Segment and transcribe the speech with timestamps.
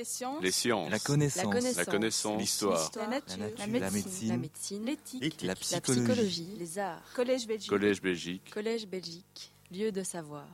[0.00, 0.42] Les sciences.
[0.42, 0.90] Les sciences.
[0.90, 1.76] La connaissance.
[1.76, 2.40] La connaissance.
[2.40, 2.90] L'histoire.
[2.96, 3.36] La nature.
[3.38, 3.66] La nature.
[3.68, 4.86] La La médecine.
[4.86, 5.42] L'éthique.
[5.42, 6.00] La La psychologie.
[6.00, 6.56] psychologie.
[6.58, 7.02] Les arts.
[7.14, 7.68] Collège Belgique.
[7.68, 8.50] Collège Belgique.
[8.50, 9.52] Collège Belgique.
[9.70, 10.46] Lieu de savoir.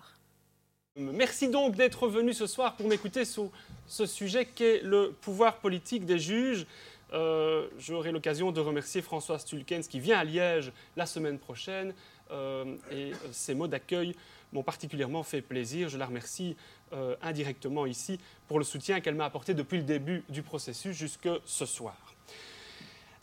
[0.96, 3.50] Merci donc d'être venu ce soir pour m'écouter sur
[3.86, 6.66] ce sujet qu'est le pouvoir politique des juges.
[7.12, 11.94] Euh, J'aurai l'occasion de remercier Françoise Tulkens qui vient à Liège la semaine prochaine
[12.32, 14.16] euh, et euh, ses mots d'accueil
[14.52, 15.88] m'ont particulièrement fait plaisir.
[15.88, 16.56] Je la remercie
[16.92, 18.18] euh, indirectement ici
[18.48, 21.96] pour le soutien qu'elle m'a apporté depuis le début du processus jusque ce soir.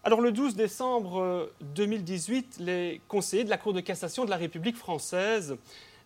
[0.03, 4.35] Alors le 12 décembre euh, 2018, les conseillers de la Cour de cassation de la
[4.35, 5.55] République française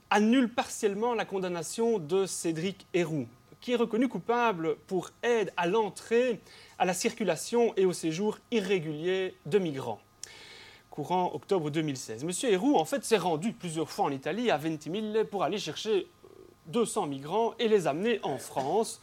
[0.10, 3.28] annulent partiellement la condamnation de Cédric Héroux,
[3.60, 6.40] qui est reconnu coupable pour aide à l'entrée,
[6.78, 10.00] à la circulation et au séjour irrégulier de migrants.
[10.98, 12.24] Courant octobre 2016.
[12.24, 16.08] Monsieur Héroux, en fait, s'est rendu plusieurs fois en Italie, à Ventimille, pour aller chercher
[16.70, 19.00] 200 migrants et les amener en France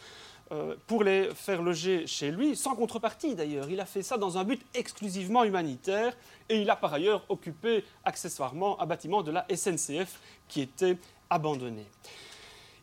[0.50, 3.70] euh, pour les faire loger chez lui, sans contrepartie d'ailleurs.
[3.70, 6.16] Il a fait ça dans un but exclusivement humanitaire
[6.48, 10.18] et il a par ailleurs occupé accessoirement un bâtiment de la SNCF
[10.48, 10.98] qui était
[11.30, 11.86] abandonné.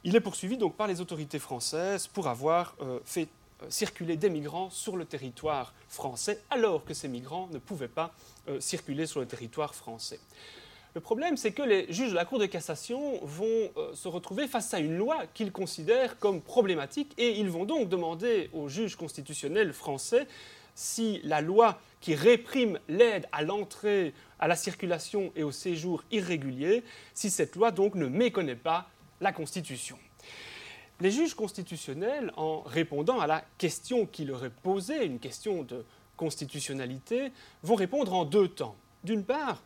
[0.05, 3.27] Il est poursuivi donc par les autorités françaises pour avoir euh, fait
[3.61, 8.05] euh, circuler des migrants sur le territoire français alors que ces migrants ne pouvaient pas
[8.05, 10.19] euh, circuler sur le territoire français.
[10.93, 14.47] Le problème, c'est que les juges de la Cour de cassation vont euh, se retrouver
[14.49, 18.97] face à une loi qu'ils considèrent comme problématique et ils vont donc demander aux juges
[18.97, 20.27] constitutionnels français
[20.75, 26.83] si la loi qui réprime l'aide à l'entrée, à la circulation et au séjour irrégulier,
[27.13, 28.89] si cette loi donc ne méconnaît pas
[29.21, 29.97] la Constitution.
[30.99, 35.85] Les juges constitutionnels, en répondant à la question qui leur est posée, une question de
[36.21, 37.31] constitutionnalité,
[37.63, 38.75] vont répondre en deux temps.
[39.03, 39.63] D'une part,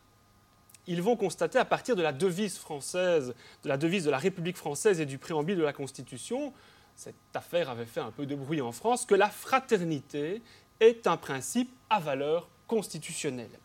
[0.88, 4.56] ils vont constater à partir de la devise française, de la devise de la République
[4.56, 6.54] française et du préambule de la Constitution,
[6.96, 10.42] cette affaire avait fait un peu de bruit en France, que la fraternité
[10.80, 13.60] est un principe à valeur constitutionnelle.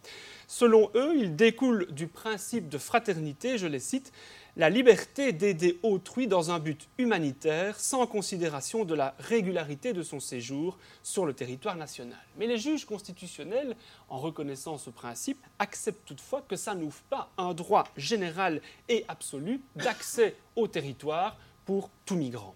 [0.49, 4.13] Selon eux, il découle du principe de fraternité, je les cite,
[4.61, 10.21] la liberté d'aider autrui dans un but humanitaire sans considération de la régularité de son
[10.21, 12.19] séjour sur le territoire national.
[12.37, 13.75] Mais les juges constitutionnels,
[14.11, 18.61] en reconnaissant ce principe, acceptent toutefois que ça n'ouvre pas un droit général
[18.91, 22.55] et absolu d'accès au territoire pour tout migrant.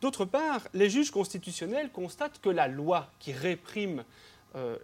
[0.00, 4.02] D'autre part, les juges constitutionnels constatent que la loi qui réprime
[4.54, 4.78] euh,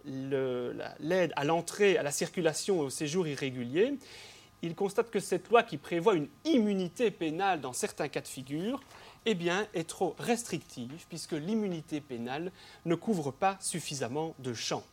[0.99, 3.97] l'aide à l'entrée, à la circulation et au séjour irrégulier,
[4.61, 8.81] ils constatent que cette loi qui prévoit une immunité pénale dans certains cas de figure,
[9.25, 12.51] eh bien, est trop restrictive puisque l'immunité pénale
[12.85, 14.83] ne couvre pas suffisamment de champs.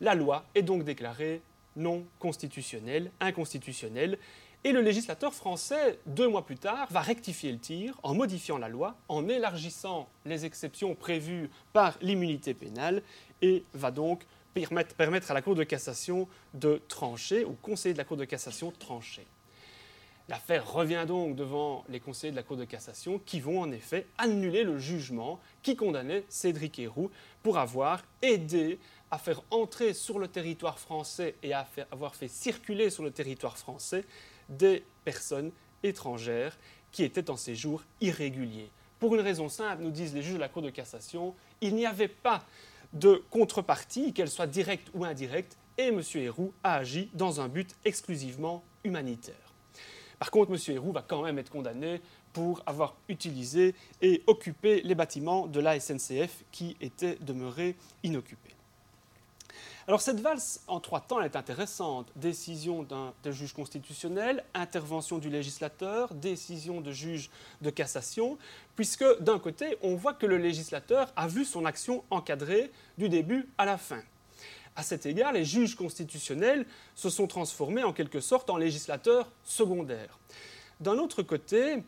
[0.00, 1.42] La loi est donc déclarée
[1.76, 4.18] non constitutionnelle, inconstitutionnelle,
[4.64, 8.68] et le législateur français, deux mois plus tard, va rectifier le tir en modifiant la
[8.68, 13.02] loi, en élargissant les exceptions prévues par l'immunité pénale,
[13.40, 14.24] et va donc
[14.54, 18.70] permettre, à la Cour de cassation de trancher, au conseiller de la Cour de cassation
[18.70, 19.26] trancher.
[20.28, 24.06] L'affaire revient donc devant les conseillers de la Cour de cassation qui vont en effet
[24.18, 27.10] annuler le jugement qui condamnait Cédric Héroux
[27.42, 28.78] pour avoir aidé
[29.10, 33.10] à faire entrer sur le territoire français et à faire- avoir fait circuler sur le
[33.10, 34.04] territoire français
[34.48, 35.50] des personnes
[35.82, 36.56] étrangères
[36.92, 38.70] qui étaient en séjour irrégulier.
[39.00, 41.84] Pour une raison simple, nous disent les juges de la Cour de cassation, il n'y
[41.84, 42.44] avait pas
[42.92, 46.02] de contrepartie, qu'elle soit directe ou indirecte, et M.
[46.14, 49.34] Héroux a agi dans un but exclusivement humanitaire.
[50.18, 50.58] Par contre, M.
[50.68, 52.00] Héroux va quand même être condamné
[52.32, 58.51] pour avoir utilisé et occupé les bâtiments de la SNCF qui étaient demeurés inoccupés.
[59.88, 62.12] Alors cette valse en trois temps est intéressante.
[62.14, 67.30] Décision d'un d'un juge constitutionnel, intervention du législateur, décision de juge
[67.62, 68.38] de cassation,
[68.76, 73.48] puisque d'un côté, on voit que le législateur a vu son action encadrée du début
[73.58, 74.02] à la fin.
[74.76, 76.64] À cet égard, les juges constitutionnels
[76.94, 80.18] se sont transformés en quelque sorte en législateurs secondaires.
[80.80, 81.82] D'un autre côté,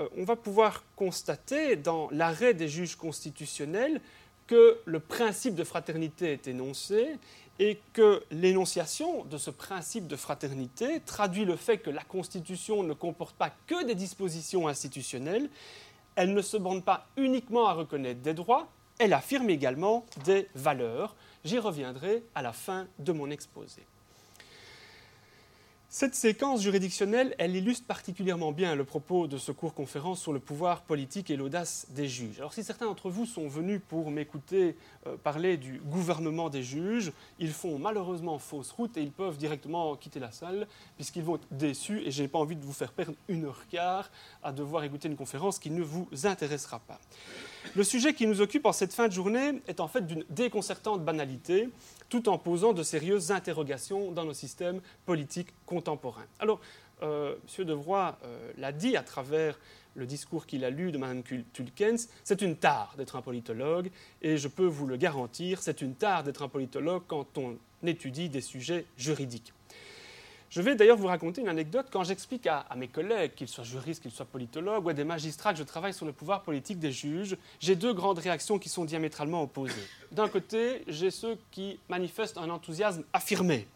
[0.00, 4.00] euh, on va pouvoir constater dans l'arrêt des juges constitutionnels
[4.48, 7.16] que le principe de fraternité est énoncé
[7.60, 12.94] et que l'énonciation de ce principe de fraternité traduit le fait que la Constitution ne
[12.94, 15.48] comporte pas que des dispositions institutionnelles,
[16.16, 18.68] elle ne se borne pas uniquement à reconnaître des droits,
[18.98, 21.14] elle affirme également des valeurs.
[21.44, 23.82] J'y reviendrai à la fin de mon exposé.
[25.90, 30.38] Cette séquence juridictionnelle, elle illustre particulièrement bien le propos de ce cours conférence sur le
[30.38, 32.38] pouvoir politique et l'audace des juges.
[32.40, 34.76] Alors si certains d'entre vous sont venus pour m'écouter
[35.06, 39.96] euh, parler du gouvernement des juges, ils font malheureusement fausse route et ils peuvent directement
[39.96, 42.92] quitter la salle puisqu'ils vont être déçus et je n'ai pas envie de vous faire
[42.92, 44.10] perdre une heure quart
[44.42, 47.00] à devoir écouter une conférence qui ne vous intéressera pas.
[47.74, 51.02] Le sujet qui nous occupe en cette fin de journée est en fait d'une déconcertante
[51.02, 51.70] banalité,
[52.08, 56.26] tout en posant de sérieuses interrogations dans nos systèmes politiques contemporains.
[56.38, 56.60] Alors,
[57.02, 57.64] euh, M.
[57.64, 59.58] Devroy euh, l'a dit à travers
[59.94, 61.22] le discours qu'il a lu de Mme
[61.52, 63.90] Tulkens, c'est une tare d'être un politologue,
[64.22, 68.28] et je peux vous le garantir, c'est une tare d'être un politologue quand on étudie
[68.28, 69.52] des sujets juridiques.
[70.50, 74.02] Je vais d'ailleurs vous raconter une anecdote quand j'explique à, mes collègues, qu'ils soient juristes,
[74.02, 76.90] qu'ils soient politologues ou à des magistrats que je travaille sur le pouvoir politique des
[76.90, 79.74] juges, j'ai deux grandes réactions qui sont diamétralement opposées.
[80.10, 83.68] D'un côté, j'ai ceux qui manifestent un enthousiasme affirmé.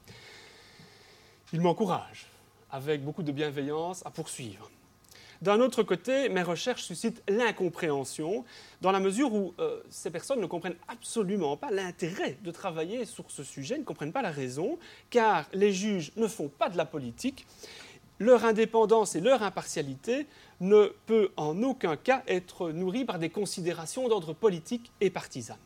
[1.53, 2.27] Ils m'encouragent,
[2.71, 4.71] avec beaucoup de bienveillance, à poursuivre.
[5.43, 8.45] D'un autre côté, mes recherches suscitent l'incompréhension,
[8.81, 13.29] dans la mesure où euh, ces personnes ne comprennent absolument pas l'intérêt de travailler sur
[13.29, 14.79] ce sujet, ne comprennent pas la raison,
[15.11, 17.45] car les juges ne font pas de la politique.
[18.21, 20.29] Leur indépendance et leur impartialité
[20.61, 25.57] ne peut en aucun cas être nourrie par des considérations d'ordre politique et partisan.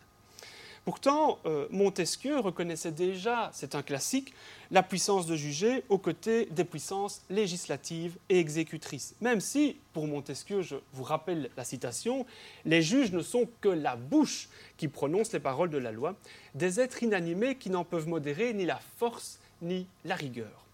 [0.86, 4.32] Pourtant, euh, Montesquieu reconnaissait déjà, c'est un classique,
[4.70, 9.16] la puissance de juger aux côtés des puissances législatives et exécutrices.
[9.20, 12.24] Même si, pour Montesquieu, je vous rappelle la citation,
[12.64, 16.14] les juges ne sont que la bouche qui prononce les paroles de la loi,
[16.54, 20.65] des êtres inanimés qui n'en peuvent modérer ni la force ni la rigueur.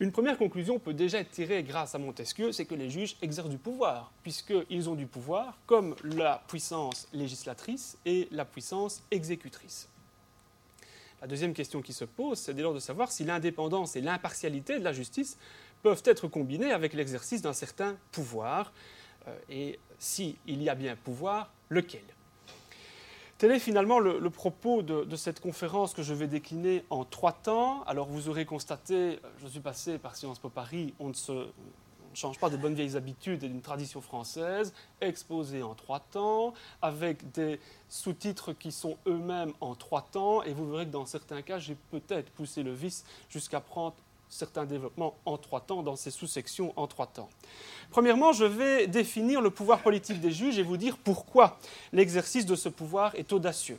[0.00, 3.48] Une première conclusion peut déjà être tirée grâce à Montesquieu, c'est que les juges exercent
[3.48, 9.88] du pouvoir, puisqu'ils ont du pouvoir comme la puissance législatrice et la puissance exécutrice.
[11.20, 14.78] La deuxième question qui se pose, c'est dès lors de savoir si l'indépendance et l'impartialité
[14.78, 15.36] de la justice
[15.82, 18.72] peuvent être combinées avec l'exercice d'un certain pouvoir,
[19.26, 22.04] euh, et s'il y a bien pouvoir, lequel?
[23.38, 27.84] Tel est finalement le, propos de, cette conférence que je vais décliner en trois temps.
[27.84, 31.46] Alors vous aurez constaté, je suis passé par Sciences Po Paris, on ne se
[32.14, 36.52] change pas des bonnes vieilles habitudes et d'une tradition française, exposé en trois temps,
[36.82, 41.42] avec des sous-titres qui sont eux-mêmes en trois temps, et vous verrez que dans certains
[41.42, 43.94] cas, j'ai peut-être poussé le vice jusqu'à prendre
[44.28, 47.28] certains développements en trois temps, dans ces sous-sections en trois temps.
[47.90, 51.58] Premièrement, je vais définir le pouvoir politique des juges et vous dire pourquoi
[51.92, 53.78] l'exercice de ce pouvoir est audacieux.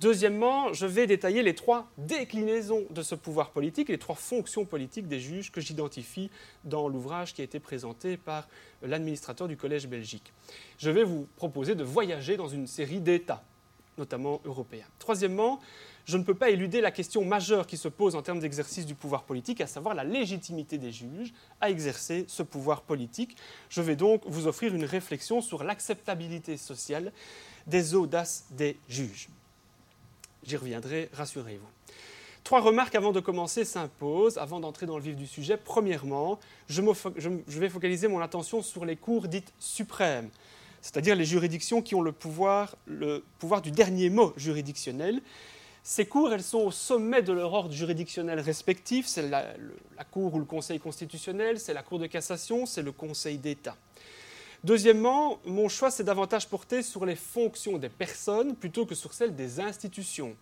[0.00, 5.08] Deuxièmement, je vais détailler les trois déclinaisons de ce pouvoir politique, les trois fonctions politiques
[5.08, 6.30] des juges que j'identifie
[6.64, 8.48] dans l'ouvrage qui a été présenté par
[8.80, 10.32] l'administrateur du Collège belgique.
[10.78, 13.42] Je vais vous proposer de voyager dans une série d'États,
[13.98, 14.86] notamment européens.
[14.98, 15.60] Troisièmement,
[16.06, 18.94] je ne peux pas éluder la question majeure qui se pose en termes d'exercice du
[18.94, 23.36] pouvoir politique, à savoir la légitimité des juges à exercer ce pouvoir politique.
[23.68, 27.12] Je vais donc vous offrir une réflexion sur l'acceptabilité sociale
[27.66, 29.28] des audaces des juges.
[30.42, 31.68] J'y reviendrai, rassurez-vous.
[32.44, 35.56] Trois remarques avant de commencer s'imposent, avant d'entrer dans le vif du sujet.
[35.56, 36.38] Premièrement,
[36.68, 40.30] je, vais focaliser mon attention sur les cours dites suprêmes,
[40.80, 45.20] c'est-à-dire les juridictions qui ont le pouvoir, le pouvoir du dernier mot juridictionnel,
[45.82, 49.06] ces cours, elles sont au sommet de leur ordre juridictionnel respectif.
[49.06, 49.54] C'est la,
[50.10, 53.76] Cour ou le Conseil constitutionnel, c'est la Cour de cassation, c'est le Conseil d'État.
[54.62, 59.34] Deuxièmement, mon choix s'est davantage porté sur les fonctions des personnes plutôt que sur celles
[59.34, 60.36] des institutions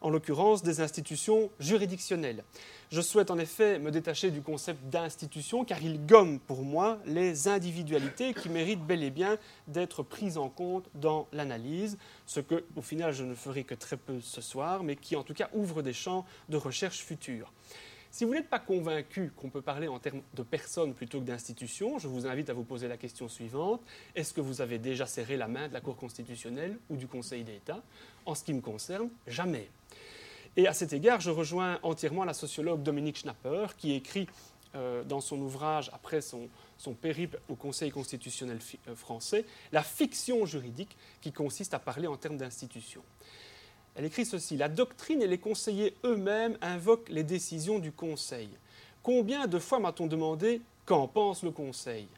[0.00, 2.44] en l'occurrence des institutions juridictionnelles.
[2.90, 7.48] Je souhaite en effet me détacher du concept d'institution car il gomme pour moi les
[7.48, 12.82] individualités qui méritent bel et bien d'être prises en compte dans l'analyse, ce que au
[12.82, 15.82] final je ne ferai que très peu ce soir, mais qui en tout cas ouvre
[15.82, 17.52] des champs de recherche futurs.
[18.16, 21.98] Si vous n'êtes pas convaincu qu'on peut parler en termes de personnes plutôt que d'institutions,
[21.98, 23.82] je vous invite à vous poser la question suivante.
[24.14, 27.44] Est-ce que vous avez déjà serré la main de la Cour constitutionnelle ou du Conseil
[27.44, 27.82] d'État?
[28.24, 29.68] En ce qui me concerne, jamais.
[30.56, 34.26] Et à cet égard, je rejoins entièrement la sociologue Dominique Schnapper, qui écrit
[34.74, 36.48] euh, dans son ouvrage, après son,
[37.00, 38.58] périple au Conseil constitutionnel
[38.88, 43.02] euh, français, La fiction juridique qui consiste à parler en termes d'institution.
[43.94, 48.48] Elle écrit ceci La doctrine et les conseillers eux-mêmes invoquent les décisions du Conseil.
[49.02, 52.08] Combien de fois m'a-t-on demandé qu'en pense le Conseil?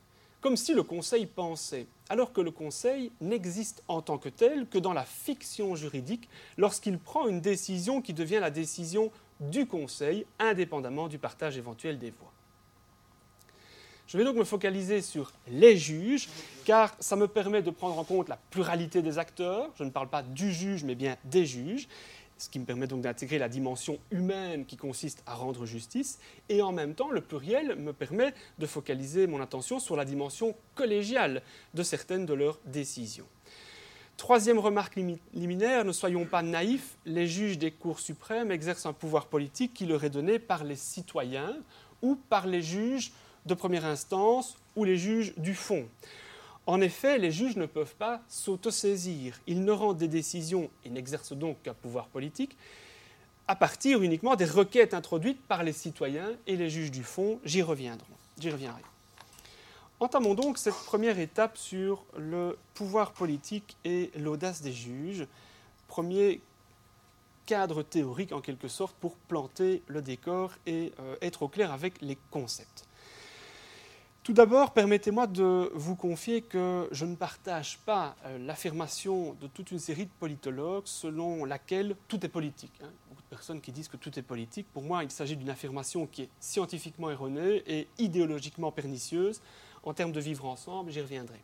[0.41, 4.79] Comme si le Conseil pensait alors que le Conseil n'existe en tant que tel que
[4.79, 9.11] dans la fiction juridique lorsqu'il prend une décision qui devient la décision
[9.41, 12.33] du Conseil, indépendamment du partage éventuel des voix.
[14.09, 16.31] Je vais donc me focaliser sur les juges,
[16.65, 19.71] car ça me permet de prendre en compte la pluralité des acteurs.
[19.77, 21.89] Je ne parle pas du juge, mais bien des juges
[22.39, 26.19] ce qui me permet donc d'intégrer la dimension humaine qui consiste à rendre justice,
[26.49, 30.55] et en même temps, le pluriel me permet de focaliser mon attention sur la dimension
[30.75, 31.43] collégiale
[31.75, 33.27] de certaines de leurs décisions.
[34.17, 34.99] Troisième remarque
[35.33, 39.87] liminaire, ne soyons pas naïfs, les juges des cours suprêmes exercent un pouvoir politique qui
[39.87, 41.57] leur est donné par les citoyens
[42.03, 43.13] ou par les juges
[43.47, 45.87] de première instance ou les juges du fond.
[46.69, 49.41] En effet, les juges ne peuvent pas s'autosaisir.
[49.47, 52.59] Ils ne rendent des décisions et n'exercent donc qu'un pouvoir politique
[53.47, 57.41] à partir uniquement des requêtes introduites par les citoyens et les juges du fond.
[57.43, 58.05] J'y reviendrai.
[59.99, 65.27] Entamons donc cette première étape sur le pouvoir politique et l'audace des juges.
[65.87, 66.43] Premier
[67.47, 72.03] cadre théorique en quelque sorte pour planter le décor et euh, être au clair avec
[72.03, 72.88] les concepts.
[74.29, 79.71] Tout d'abord, permettez-moi de vous confier que je ne partage pas euh, l'affirmation de toute
[79.71, 82.75] une série de politologues selon laquelle tout est politique.
[82.85, 82.91] Hein.
[83.09, 84.67] Beaucoup de personnes qui disent que tout est politique.
[84.75, 89.41] Pour moi, il s'agit d'une affirmation qui est scientifiquement erronée et idéologiquement pernicieuse
[89.83, 90.91] en termes de vivre ensemble.
[90.91, 91.41] J'y reviendrai.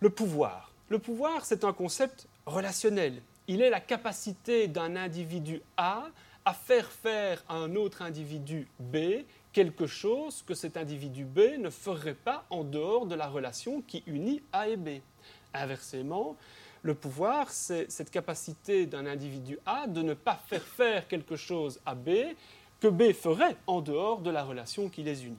[0.00, 0.74] Le pouvoir.
[0.90, 3.22] Le pouvoir, c'est un concept relationnel.
[3.48, 6.08] Il est la capacité d'un individu A
[6.44, 11.70] à faire faire à un autre individu B quelque chose que cet individu B ne
[11.70, 15.00] ferait pas en dehors de la relation qui unit A et B.
[15.52, 16.36] Inversement,
[16.82, 21.80] le pouvoir, c'est cette capacité d'un individu A de ne pas faire faire quelque chose
[21.84, 22.10] à B
[22.80, 25.36] que B ferait en dehors de la relation qui les unit.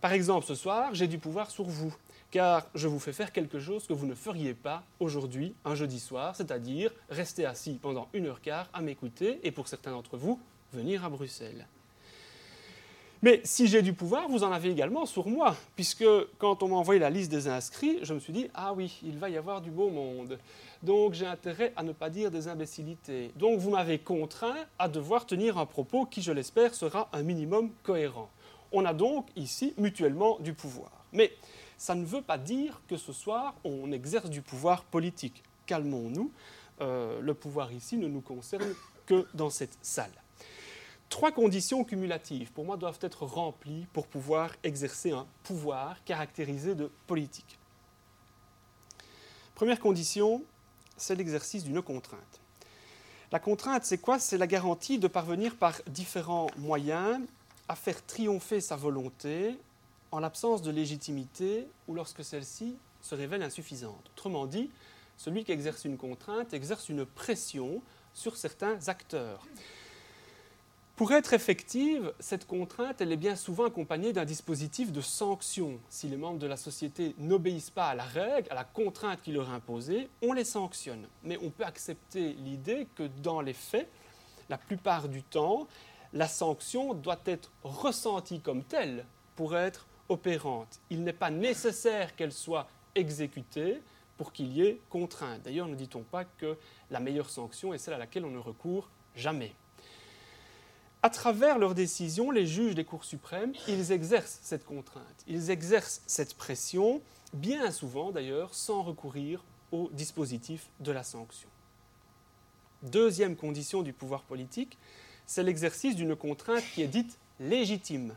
[0.00, 1.92] Par exemple, ce soir, j'ai du pouvoir sur vous,
[2.30, 5.98] car je vous fais faire quelque chose que vous ne feriez pas aujourd'hui, un jeudi
[5.98, 10.38] soir, c'est-à-dire rester assis pendant une heure quart à m'écouter et pour certains d'entre vous,
[10.72, 11.66] venir à Bruxelles.
[13.22, 16.04] Mais si j'ai du pouvoir, vous en avez également sur moi, puisque
[16.38, 19.18] quand on m'a envoyé la liste des inscrits, je me suis dit, ah oui, il
[19.18, 20.38] va y avoir du beau monde.
[20.82, 23.30] Donc j'ai intérêt à ne pas dire des imbécilités.
[23.36, 27.70] Donc vous m'avez contraint à devoir tenir un propos qui, je l'espère, sera un minimum
[27.82, 28.28] cohérent.
[28.72, 30.90] On a donc ici mutuellement du pouvoir.
[31.12, 31.32] Mais
[31.78, 35.42] ça ne veut pas dire que ce soir, on exerce du pouvoir politique.
[35.64, 36.30] Calmons-nous,
[36.80, 38.74] euh, le pouvoir ici ne nous concerne
[39.06, 40.12] que dans cette salle.
[41.08, 46.90] Trois conditions cumulatives, pour moi, doivent être remplies pour pouvoir exercer un pouvoir caractérisé de
[47.06, 47.58] politique.
[49.54, 50.42] Première condition,
[50.96, 52.40] c'est l'exercice d'une contrainte.
[53.32, 54.18] La contrainte, c'est quoi?
[54.18, 57.20] C'est la garantie de parvenir par différents moyens
[57.68, 59.58] à faire triompher sa volonté
[60.12, 64.10] en l'absence de légitimité ou lorsque celle-ci se révèle insuffisante.
[64.14, 64.70] Autrement dit,
[65.16, 67.82] celui qui exerce une contrainte exerce une pression
[68.12, 69.46] sur certains acteurs.
[70.96, 75.78] Pour être effective, cette contrainte, elle est bien souvent accompagnée d'un dispositif de sanction.
[75.90, 79.32] Si les membres de la société n'obéissent pas à la règle, à la contrainte qui
[79.32, 81.06] leur est imposée, on les sanctionne.
[81.22, 83.90] Mais on peut accepter l'idée que dans les faits,
[84.48, 85.68] la plupart du temps,
[86.14, 90.80] la sanction doit être ressentie comme telle pour être opérante.
[90.88, 93.82] Il n'est pas nécessaire qu'elle soit exécutée
[94.16, 95.42] pour qu'il y ait contrainte.
[95.42, 96.56] D'ailleurs, ne dit-on pas que
[96.90, 99.52] la meilleure sanction est celle à laquelle on ne recourt jamais
[101.06, 106.02] à travers leurs décisions, les juges des cours suprêmes, ils exercent cette contrainte, ils exercent
[106.08, 107.00] cette pression,
[107.32, 111.48] bien souvent d'ailleurs, sans recourir au dispositif de la sanction.
[112.82, 114.78] Deuxième condition du pouvoir politique,
[115.26, 118.16] c'est l'exercice d'une contrainte qui est dite légitime.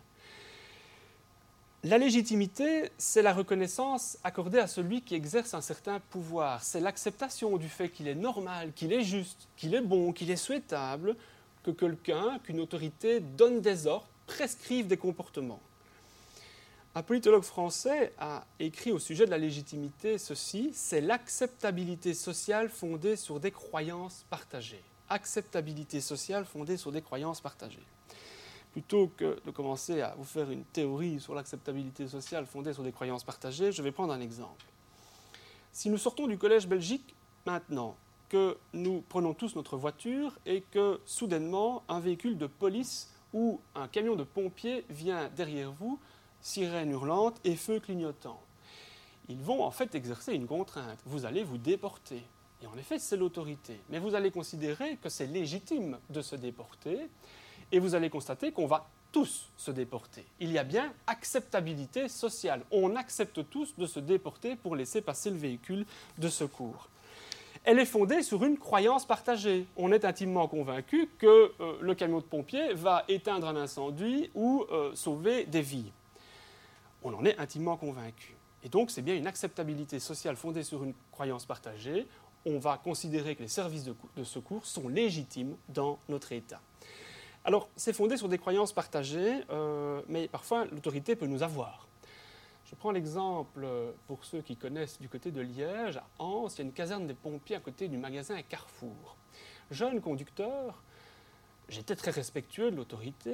[1.84, 6.64] La légitimité, c'est la reconnaissance accordée à celui qui exerce un certain pouvoir.
[6.64, 10.36] C'est l'acceptation du fait qu'il est normal, qu'il est juste, qu'il est bon, qu'il est
[10.36, 11.16] souhaitable
[11.64, 15.62] que quelqu'un, qu'une autorité donne des ordres, prescrive des comportements.
[16.96, 23.16] Un politologue français a écrit au sujet de la légitimité ceci, c'est l'acceptabilité sociale fondée
[23.16, 24.84] sur des croyances partagées.
[25.08, 27.86] Acceptabilité sociale fondée sur des croyances partagées.
[28.72, 32.92] Plutôt que de commencer à vous faire une théorie sur l'acceptabilité sociale fondée sur des
[32.92, 34.66] croyances partagées, je vais prendre un exemple.
[35.72, 37.96] Si nous sortons du collège Belgique maintenant
[38.30, 43.88] que nous prenons tous notre voiture et que soudainement un véhicule de police ou un
[43.88, 46.00] camion de pompiers vient derrière vous,
[46.42, 48.42] sirène hurlante et feu clignotant.
[49.28, 51.00] Ils vont en fait exercer une contrainte.
[51.06, 52.24] Vous allez vous déporter.
[52.62, 53.80] Et en effet, c'est l'autorité.
[53.90, 57.08] Mais vous allez considérer que c'est légitime de se déporter
[57.72, 60.26] et vous allez constater qu'on va tous se déporter.
[60.40, 62.64] Il y a bien acceptabilité sociale.
[62.72, 65.86] On accepte tous de se déporter pour laisser passer le véhicule
[66.18, 66.90] de secours
[67.64, 69.68] elle est fondée sur une croyance partagée.
[69.76, 74.66] On est intimement convaincu que euh, le camion de pompiers va éteindre un incendie ou
[74.72, 75.92] euh, sauver des vies.
[77.04, 78.36] On en est intimement convaincu.
[78.64, 82.08] Et donc, c'est bien une acceptabilité sociale fondée sur une croyance partagée.
[82.46, 86.62] On va considérer que les services de, secours sont légitimes dans notre État.
[87.46, 91.89] Alors, c'est fondé sur des croyances partagées, euh, mais parfois l'autorité peut nous avoir.
[92.70, 96.58] Je prends l'exemple, euh, pour ceux qui connaissent du côté de Liège, à Anse, il
[96.60, 99.18] y a une caserne des pompiers à côté du magasin Carrefour.
[99.72, 100.84] Jeune conducteur,
[101.68, 103.34] j'étais très respectueux de l'autorité,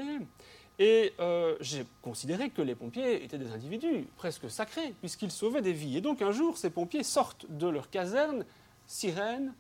[0.80, 5.74] Et euh, j'ai considéré que les pompiers étaient des individus presque sacrés, puisqu'ils sauvaient des
[5.74, 5.98] vies.
[5.98, 8.46] Et donc un jour, ces pompiers sortent de leur caserne,
[8.88, 9.54] sirène,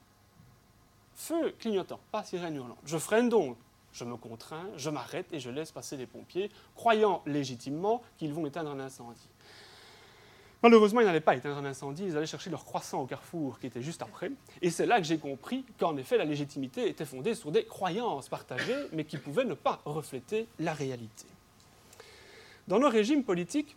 [1.15, 2.79] feu clignotant, pas sirène hurlante.
[2.85, 3.57] Je freine donc,
[3.91, 8.45] je me contrains, je m'arrête et je laisse passer les pompiers, croyant légitimement qu'ils vont
[8.45, 9.29] éteindre un incendie.
[10.65, 13.67] Malheureusement, ils n'allaient pas éteindre un incendie, ils allaient chercher leur croissant au carrefour qui
[13.67, 14.31] était juste après.
[14.63, 18.29] Et c'est là que j'ai compris qu'en effet, la légitimité était fondée sur des croyances
[18.29, 21.27] partagées, mais qui pouvaient ne pas refléter la réalité.
[22.67, 23.75] Dans nos régimes politiques,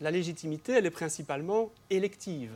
[0.00, 2.52] la légitimité, elle est principalement élective.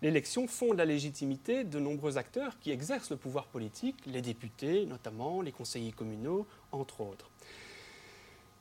[0.00, 5.42] L'élection fonde la légitimité de nombreux acteurs qui exercent le pouvoir politique, les députés notamment,
[5.42, 7.28] les conseillers communaux, entre autres.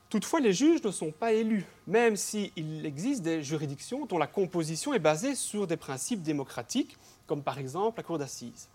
[0.09, 4.93] Toutefois, les juges ne sont pas élus, même s'il existe des juridictions dont la composition
[4.93, 8.69] est basée sur des principes démocratiques, comme par exemple la Cour d'assises.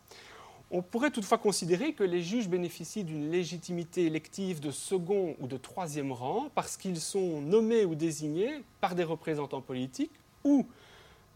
[0.72, 5.56] On pourrait toutefois considérer que les juges bénéficient d'une légitimité élective de second ou de
[5.56, 10.12] troisième rang parce qu'ils sont nommés ou désignés par des représentants politiques
[10.44, 10.66] ou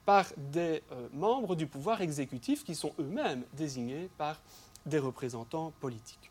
[0.07, 4.41] par des euh, membres du pouvoir exécutif qui sont eux-mêmes désignés par
[4.87, 6.31] des représentants politiques.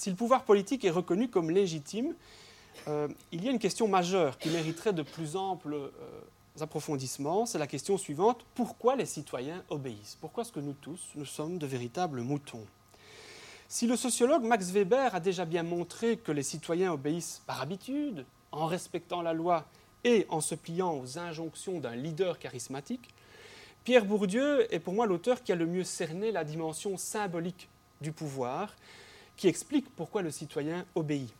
[0.00, 2.14] Si le pouvoir politique est reconnu comme légitime,
[2.88, 5.90] euh, il y a une question majeure qui mériterait de plus amples euh,
[6.58, 7.44] approfondissements.
[7.44, 8.40] C'est la question suivante.
[8.54, 10.16] Pourquoi les citoyens obéissent?
[10.18, 12.64] Pourquoi est-ce que nous tous, nous sommes de véritables moutons?
[13.68, 18.24] Si le sociologue Max Weber a déjà bien montré que les citoyens obéissent par habitude,
[18.52, 19.66] en respectant la loi
[20.04, 23.10] et en se pliant aux injonctions d'un leader charismatique,
[23.84, 27.68] Pierre Bourdieu est pour moi l'auteur qui a le mieux cerné la dimension symbolique
[28.00, 28.74] du pouvoir
[29.40, 31.32] qui explique pourquoi le citoyen obéit.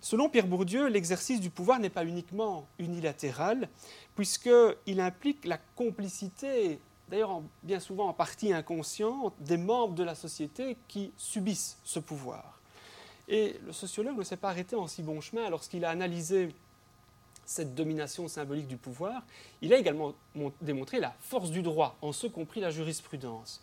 [0.00, 3.68] Selon Pierre Bourdieu, l'exercice du pouvoir n'est pas uniquement unilatéral,
[4.14, 10.76] puisqu'il implique la complicité, d'ailleurs bien souvent en partie inconsciente, des membres de la société
[10.86, 12.60] qui subissent ce pouvoir.
[13.26, 16.50] Et le sociologue ne s'est pas arrêté en si bon chemin lorsqu'il a analysé
[17.44, 19.24] cette domination symbolique du pouvoir.
[19.60, 20.14] Il a également
[20.60, 23.60] démontré la force du droit, en ce compris la jurisprudence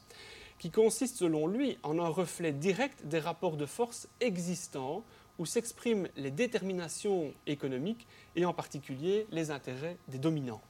[0.62, 5.04] qui consiste selon lui en un reflet direct des rapports de force existants
[5.40, 8.06] où s'expriment les déterminations économiques
[8.36, 10.62] et en particulier les intérêts des dominants.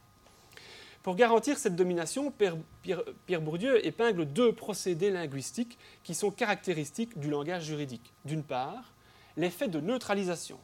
[1.03, 7.65] Pour garantir cette domination, Pierre, Bourdieu épingle deux procédés linguistiques qui sont caractéristiques du langage
[7.65, 8.13] juridique.
[8.23, 8.93] D'une part,
[9.35, 10.59] l'effet de neutralisation,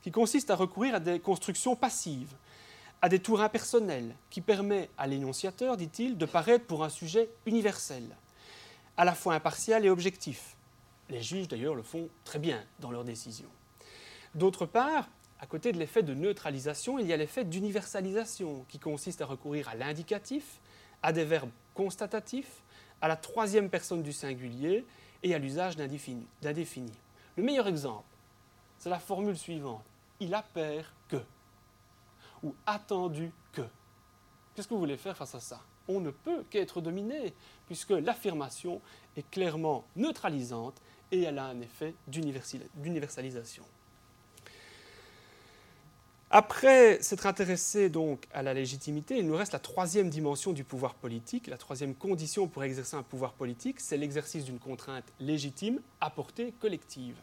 [0.00, 2.36] qui consiste à recourir à des constructions passives,
[3.02, 8.04] à des tours impersonnels, qui permet à l'énonciateur, dit-il, de paraître pour un sujet universel
[8.96, 10.56] à la fois impartial et objectif.
[11.08, 13.50] Les juges, d'ailleurs, le font très bien dans leurs décisions.
[14.34, 15.08] D'autre part,
[15.40, 19.68] à côté de l'effet de neutralisation, il y a l'effet d'universalisation, qui consiste à recourir
[19.68, 20.60] à l'indicatif,
[21.02, 22.62] à des verbes constatatifs,
[23.02, 24.86] à la troisième personne du singulier
[25.22, 26.92] et à l'usage d'indéfini.
[27.36, 28.08] Le meilleur exemple,
[28.78, 29.84] c'est la formule suivante.
[30.20, 31.22] Il a peur que.
[32.42, 33.62] Ou attendu que.
[34.54, 35.60] Qu'est-ce que vous voulez faire face à ça?
[35.88, 37.34] On ne peut qu'être dominé
[37.66, 38.80] puisque l'affirmation
[39.16, 40.80] est clairement neutralisante
[41.12, 43.64] et elle a un effet d'universalisation.
[46.30, 50.94] Après s'être intéressé donc à la légitimité, il nous reste la troisième dimension du pouvoir
[50.94, 51.46] politique.
[51.46, 56.52] La troisième condition pour exercer un pouvoir politique, c'est l'exercice d'une contrainte légitime à portée
[56.60, 57.14] collective.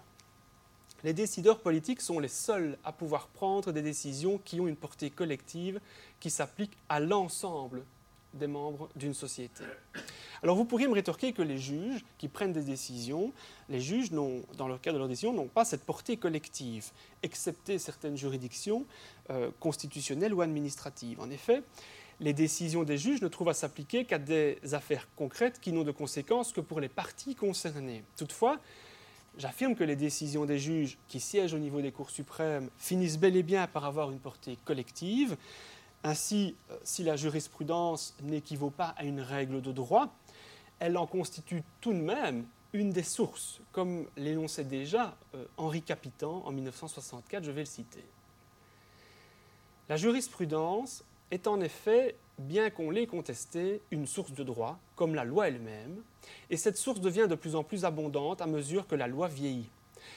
[1.04, 5.10] Les décideurs politiques sont les seuls à pouvoir prendre des décisions qui ont une portée
[5.10, 5.82] collective
[6.21, 7.84] qui s'applique à l'ensemble
[8.34, 9.63] des membres d'une société.
[10.44, 13.32] Alors vous pourriez me rétorquer que les juges qui prennent des décisions,
[13.70, 16.91] les juges, dans le cadre de leurs décisions, n'ont pas cette portée collective,
[17.22, 18.86] excepté certaines juridictions
[19.30, 21.20] euh, constitutionnelles ou administratives.
[21.20, 21.62] En effet,
[22.20, 25.91] les décisions des juges ne trouvent à s'appliquer qu'à des affaires concrètes qui n'ont de
[25.91, 28.04] conséquences que pour les parties concernées.
[28.15, 28.60] Toutefois,
[29.38, 33.36] j'affirme que les décisions des juges qui siègent au niveau des cours suprêmes finissent bel
[33.36, 35.36] et bien par avoir une portée collective.
[36.03, 40.13] Ainsi, euh, si la jurisprudence n'équivaut pas à une règle de droit,
[40.79, 46.41] elle en constitue tout de même une des sources, comme l'énonçait déjà euh, Henri Capitan
[46.45, 48.03] en 1964, je vais le citer.
[49.89, 55.25] La jurisprudence est en effet, bien qu'on l'ait contestée, une source de droit, comme la
[55.25, 56.01] loi elle-même,
[56.49, 59.69] et cette source devient de plus en plus abondante à mesure que la loi vieillit.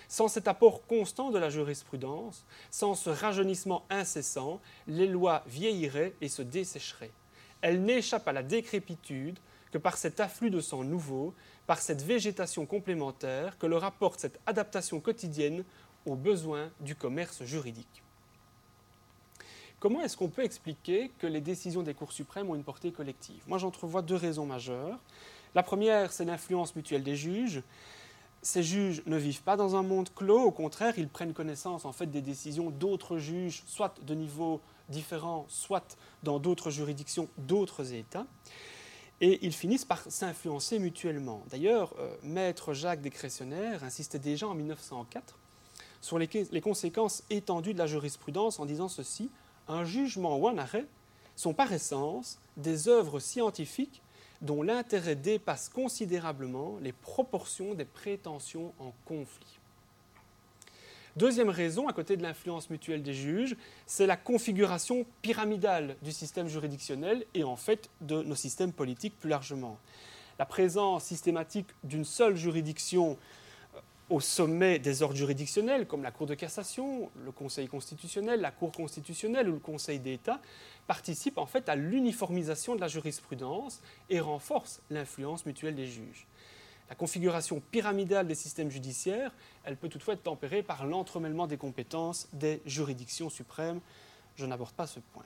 [0.08, 6.28] Sans cet apport constant de la jurisprudence, sans ce rajeunissement incessant, les lois vieilliraient et
[6.28, 7.12] se dessécheraient.
[7.60, 9.38] Elles n'échappent à la décrépitude
[9.72, 11.34] que par cet afflux de sang nouveau,
[11.66, 15.64] par cette végétation complémentaire que leur apporte cette adaptation quotidienne
[16.06, 18.02] aux besoins du commerce juridique.
[19.80, 23.42] Comment est-ce qu'on peut expliquer que les décisions des cours suprêmes ont une portée collective?
[23.46, 24.98] Moi, j'entrevois deux raisons majeures.
[25.54, 27.62] La première, c'est l'influence mutuelle des juges.
[28.44, 31.92] Ces juges ne vivent pas dans un monde clos, au contraire, ils prennent connaissance en
[31.92, 38.26] fait des décisions d'autres juges, soit de niveaux différents, soit dans d'autres juridictions, d'autres États,
[39.22, 41.42] et ils finissent par s'influencer mutuellement.
[41.50, 45.38] D'ailleurs, euh, maître Jacques Descressionnaires insistait déjà en 1904
[46.02, 49.30] sur les conséquences étendues de la jurisprudence en disant ceci.
[49.68, 50.84] Un jugement ou un arrêt
[51.34, 54.02] sont par essence des œuvres scientifiques
[54.44, 59.58] dont l'intérêt dépasse considérablement les proportions des prétentions en conflit.
[61.16, 66.48] Deuxième raison, à côté de l'influence mutuelle des juges, c'est la configuration pyramidale du système
[66.48, 69.78] juridictionnel et en fait de nos systèmes politiques plus largement.
[70.38, 73.16] La présence systématique d'une seule juridiction
[74.10, 78.72] au sommet des ordres juridictionnels, comme la Cour de cassation, le Conseil constitutionnel, la Cour
[78.72, 80.40] constitutionnelle ou le Conseil d'État,
[80.86, 86.26] participe en fait à l'uniformisation de la jurisprudence et renforce l'influence mutuelle des juges.
[86.88, 89.32] La configuration pyramidale des systèmes judiciaires,
[89.64, 93.80] elle peut toutefois être tempérée par l'entremêlement des compétences des juridictions suprêmes.
[94.36, 95.24] Je n'aborde pas ce point.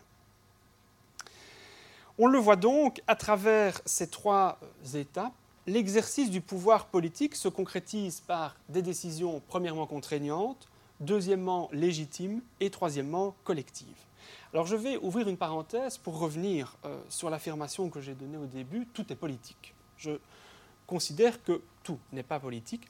[2.18, 4.60] On le voit donc à travers ces trois
[4.94, 5.32] étapes
[5.68, 10.68] l'exercice du pouvoir politique se concrétise par des décisions premièrement contraignantes,
[11.00, 14.07] deuxièmement légitimes et troisièmement collectives.
[14.52, 18.46] Alors je vais ouvrir une parenthèse pour revenir euh, sur l'affirmation que j'ai donnée au
[18.46, 19.74] début, tout est politique.
[19.96, 20.12] Je
[20.86, 22.88] considère que tout n'est pas politique.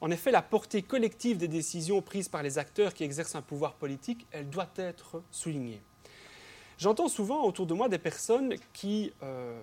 [0.00, 3.74] En effet, la portée collective des décisions prises par les acteurs qui exercent un pouvoir
[3.74, 5.80] politique, elle doit être soulignée.
[6.78, 9.58] J'entends souvent autour de moi des personnes qui euh,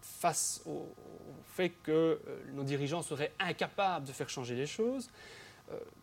[0.00, 0.88] face au,
[1.54, 2.18] fait que euh,
[2.54, 5.10] nos dirigeants seraient incapables de faire changer les choses,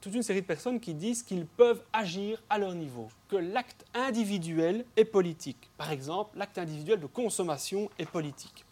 [0.01, 3.85] toute une série de personnes qui disent qu'ils peuvent agir à leur niveau, que l'acte
[3.93, 5.69] individuel est politique.
[5.77, 8.65] Par exemple, l'acte individuel de consommation est politique.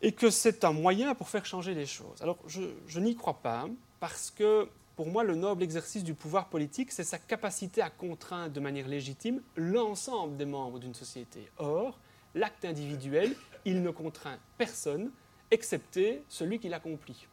[0.00, 2.22] Et que c'est un moyen pour faire changer les choses.
[2.22, 3.66] Alors, je, je n'y crois pas,
[3.98, 4.68] parce que
[4.98, 8.88] pour moi, le noble exercice du pouvoir politique, c'est sa capacité à contraindre de manière
[8.88, 11.48] légitime l'ensemble des membres d'une société.
[11.58, 11.98] Or,
[12.34, 15.12] l'acte individuel, il ne contraint personne,
[15.52, 17.28] excepté celui qui l'accomplit.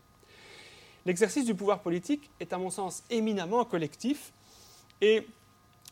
[1.06, 4.34] L'exercice du pouvoir politique est à mon sens éminemment collectif
[5.02, 5.28] et,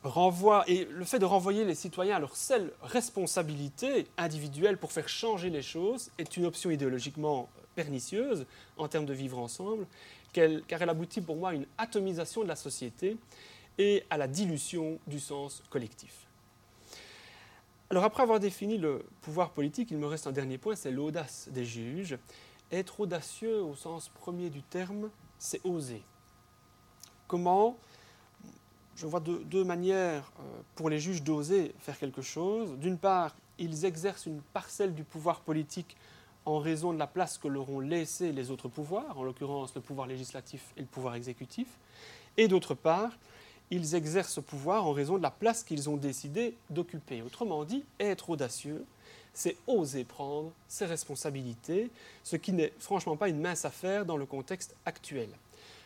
[0.05, 5.61] le fait de renvoyer les citoyens à leur seule responsabilité individuelle pour faire changer les
[5.61, 8.45] choses est une option idéologiquement pernicieuse
[8.75, 9.87] en termes de vivre ensemble,
[10.33, 13.15] car elle aboutit pour moi à une atomisation de la société
[13.77, 16.27] et à la dilution du sens collectif.
[17.89, 21.47] Alors après avoir défini le pouvoir politique, il me reste un dernier point, c'est l'audace
[21.51, 22.17] des juges.
[22.71, 26.03] Être audacieux au sens premier du terme, c'est oser.
[27.27, 27.77] Comment
[28.95, 32.77] Je vois deux, manières euh, pour les juges d'oser faire quelque chose.
[32.77, 35.95] D'une part, ils exercent une parcelle du pouvoir politique
[36.45, 39.81] en raison de la place que leur ont laissé les autres pouvoirs, en l'occurrence le
[39.81, 41.67] pouvoir législatif et le pouvoir exécutif.
[42.37, 43.11] Et d'autre part,
[43.69, 47.21] ils exercent ce pouvoir en raison de la place qu'ils ont décidé d'occuper.
[47.21, 48.85] Autrement dit, être audacieux,
[49.33, 51.89] c'est oser prendre ses responsabilités,
[52.23, 55.29] ce qui n'est franchement pas une mince affaire dans le contexte actuel.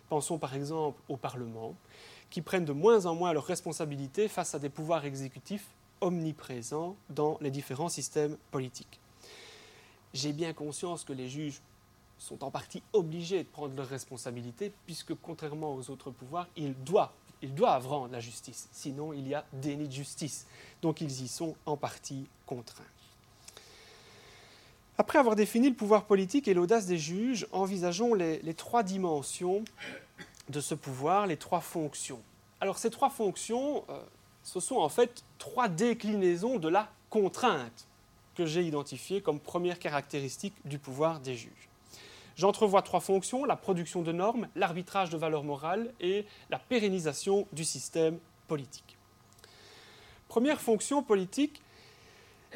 [0.09, 1.75] Pensons par exemple au Parlement,
[2.29, 5.65] qui prennent de moins en moins leurs responsabilités face à des pouvoirs exécutifs
[6.01, 8.99] omniprésents dans les différents systèmes politiques.
[10.13, 11.61] J'ai bien conscience que les juges
[12.17, 17.11] sont en partie obligés de prendre leurs responsabilités, puisque contrairement aux autres pouvoirs, ils doivent
[17.41, 20.47] ils doivent rendre la justice, sinon il y a déni de justice.
[20.81, 22.83] Donc ils y sont en partie contraints.
[24.99, 29.63] Après avoir défini le pouvoir politique et l'audace des juges, envisageons les, trois dimensions
[30.49, 32.21] de ce pouvoir, les trois fonctions.
[32.61, 33.99] Alors ces trois fonctions, euh,
[34.41, 37.87] ce sont en fait trois déclinaisons de la contrainte
[38.33, 41.69] que j'ai identifiées comme première caractéristique du pouvoir des juges.
[42.35, 47.65] J'entrevois trois fonctions, la production de normes, l'arbitrage de valeurs morales et la pérennisation du
[47.65, 48.97] système politique.
[50.27, 51.61] Première fonction politique,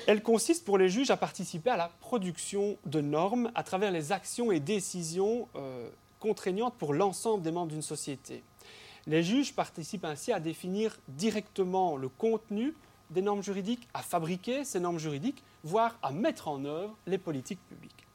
[0.08, 4.12] elle consiste pour les juges à participer à la production de normes à travers les
[4.12, 8.44] actions et décisions euh, contraignantes pour l'ensemble des membres d'une société.
[9.08, 12.74] Les juges participent ainsi à définir directement le contenu
[13.10, 17.60] des normes juridiques, à fabriquer ces normes juridiques, voire à mettre en œuvre les politiques
[17.68, 18.08] publiques.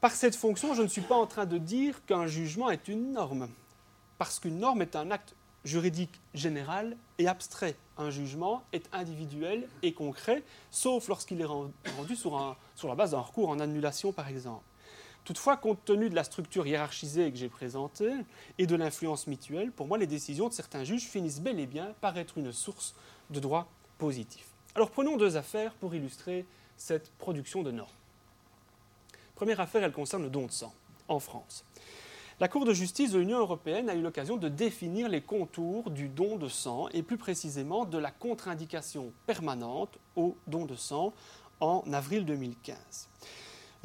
[0.00, 3.12] Par cette fonction, je ne suis pas en train de dire qu'un jugement est une
[3.12, 3.48] norme,
[4.18, 7.76] parce qu'une norme est un acte juridique général et abstrait.
[7.98, 13.48] Un jugement est individuel et concret, sauf lorsqu'il est rendu sur, la base d'un recours
[13.48, 14.64] en annulation, par exemple.
[15.24, 18.12] Toutefois, compte tenu de la structure hiérarchisée que j'ai présentée
[18.58, 21.94] et de l'influence mutuelle, pour moi, les décisions de certains juges finissent bel et bien
[22.00, 22.94] par être une source
[23.30, 23.66] de droit
[23.98, 24.46] positif.
[24.76, 26.44] Alors prenons deux affaires pour illustrer
[26.76, 27.90] cette production de normes.
[29.34, 30.72] Première affaire, elle concerne le don de sang.
[31.08, 31.65] en France.
[32.38, 36.10] La Cour de justice de l'Union européenne a eu l'occasion de définir les contours du
[36.10, 41.14] don de sang et plus précisément de la contre-indication permanente au don de sang
[41.60, 43.08] en avril 2015.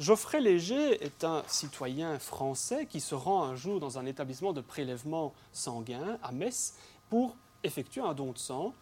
[0.00, 4.60] Geoffrey Léger est un citoyen français qui se rend un jour dans un établissement de
[4.60, 6.74] prélèvement sanguin à Metz
[7.08, 7.34] pour
[7.64, 8.74] effectuer un don de sang.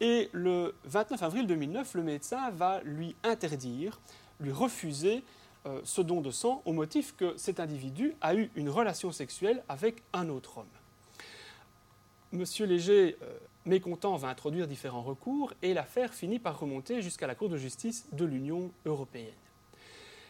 [0.00, 3.98] Et le 29 avril 2009, le médecin va lui interdire,
[4.38, 5.24] lui refuser
[5.66, 9.62] euh, ce don de sang au motif que cet individu a eu une relation sexuelle
[9.68, 10.66] avec un autre homme.
[12.32, 17.34] Monsieur Léger, euh, mécontent, va introduire différents recours et l'affaire finit par remonter jusqu'à la
[17.34, 19.34] Cour de justice de l'Union européenne.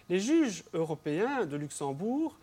[0.08, 2.36] Les juges européens de Luxembourg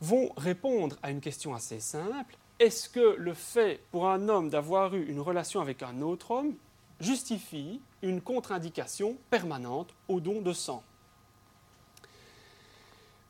[0.00, 2.36] vont répondre à une question assez simple.
[2.58, 6.54] Est-ce que le fait pour un homme d'avoir eu une relation avec un autre homme
[7.00, 10.82] justifie une contre-indication permanente au don de sang?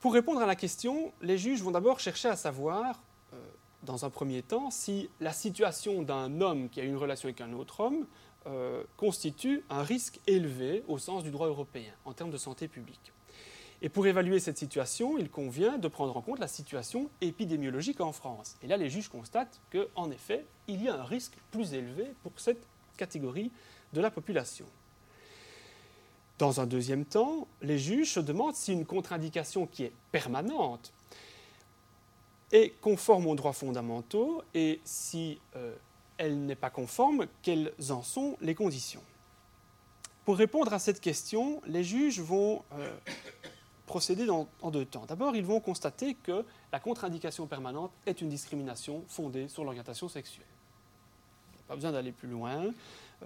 [0.00, 3.02] Pour répondre à la question, les juges vont d'abord chercher à savoir,
[3.34, 3.36] euh,
[3.82, 7.52] dans un premier temps, si la situation d'un homme qui a une relation avec un
[7.52, 8.06] autre homme
[8.46, 13.12] euh, constitue un risque élevé au sens du droit européen en termes de santé publique.
[13.82, 18.12] Et pour évaluer cette situation, il convient de prendre en compte la situation épidémiologique en
[18.12, 18.56] France.
[18.62, 22.32] Et là, les juges constatent qu'en effet, il y a un risque plus élevé pour
[22.36, 22.62] cette
[22.96, 23.50] catégorie
[23.92, 24.66] de la population.
[26.40, 30.90] Dans un deuxième temps, les juges se demandent si une contre-indication qui est permanente
[32.50, 35.76] est conforme aux droits fondamentaux et si euh,
[36.16, 39.02] elle n'est pas conforme, quelles en sont les conditions.
[40.24, 42.90] Pour répondre à cette question, les juges vont euh,
[43.84, 45.04] procéder en deux temps.
[45.04, 50.46] D'abord, ils vont constater que la contre-indication permanente est une discrimination fondée sur l'orientation sexuelle.
[51.68, 52.72] Pas besoin d'aller plus loin.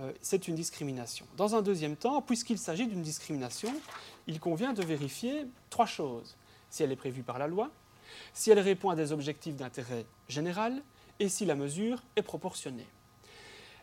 [0.00, 1.26] Euh, c'est une discrimination.
[1.36, 3.72] Dans un deuxième temps, puisqu'il s'agit d'une discrimination,
[4.26, 6.36] il convient de vérifier trois choses.
[6.70, 7.70] Si elle est prévue par la loi,
[8.32, 10.82] si elle répond à des objectifs d'intérêt général
[11.20, 12.86] et si la mesure est proportionnée.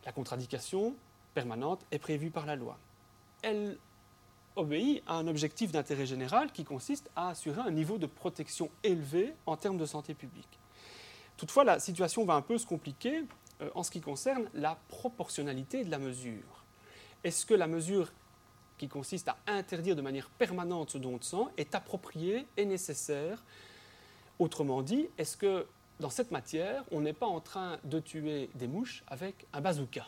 [0.06, 0.96] La contradiction
[1.34, 2.78] permanente est prévue par la loi.
[3.42, 3.78] Elle
[4.56, 9.34] obéit à un objectif d'intérêt général qui consiste à assurer un niveau de protection élevé
[9.46, 10.60] en termes de santé publique.
[11.38, 13.24] Toutefois, la situation va un peu se compliquer
[13.62, 16.66] euh, en ce qui concerne la proportionnalité de la mesure.
[17.24, 18.12] Est-ce que la mesure
[18.78, 23.44] qui consiste à interdire de manière permanente ce don de sang est appropriée et nécessaire?
[24.40, 25.68] Autrement dit, est-ce que
[26.00, 30.08] dans cette matière, on n'est pas en train de tuer des mouches avec un bazooka?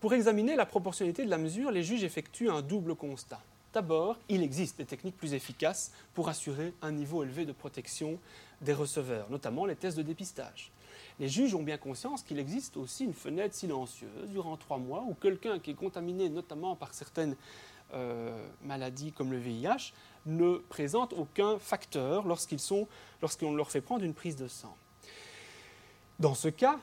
[0.00, 3.42] Pour examiner la proportionnalité de la mesure, les juges effectuent un double constat.
[3.72, 8.18] D'abord, il existe des techniques plus efficaces pour assurer un niveau élevé de protection
[8.60, 10.70] des receveurs, notamment les tests de dépistage
[11.18, 15.14] les juges ont bien conscience qu'il existe aussi une fenêtre silencieuse durant trois mois où
[15.14, 17.36] quelqu'un qui est contaminé notamment par certaines
[17.92, 19.92] euh, maladies comme le VIH
[20.26, 24.76] ne présente aucun facteur lorsqu'on leur fait prendre une prise de sang.
[26.20, 26.78] Dans ce cas,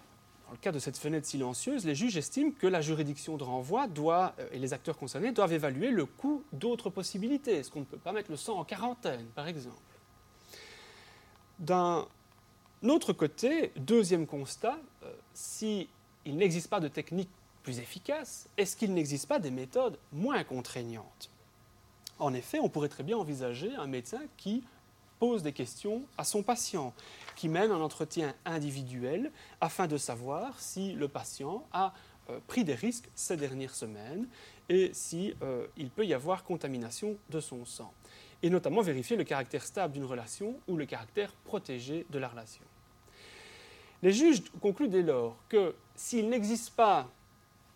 [0.47, 3.87] dans le cas de cette fenêtre silencieuse, les juges estiment que la juridiction de renvoi
[3.87, 7.55] doit, euh, et les acteurs concernés doivent évaluer le coût d'autres possibilités.
[7.55, 9.75] Est-ce qu'on ne peut pas mettre le sang en quarantaine, par exemple?
[12.83, 15.87] L'autre côté, deuxième constat, euh, s'il
[16.25, 17.29] n'existe pas de technique
[17.63, 21.31] plus efficace, est-ce qu'il n'existe pas des méthodes moins contraignantes?
[22.19, 24.63] En effet, on pourrait très bien envisager un médecin qui
[25.19, 26.93] pose des questions à son patient,
[27.35, 31.93] qui mène un entretien individuel afin de savoir si le patient a
[32.29, 34.27] euh, pris des risques ces dernières semaines
[34.69, 37.91] et s'il euh, peut y avoir contamination de son sang.
[38.43, 42.63] Et notamment vérifier le caractère stable d'une relation ou le caractère protégé de la relation.
[44.03, 47.09] Les juges concluent dès lors que s'il n'existe pas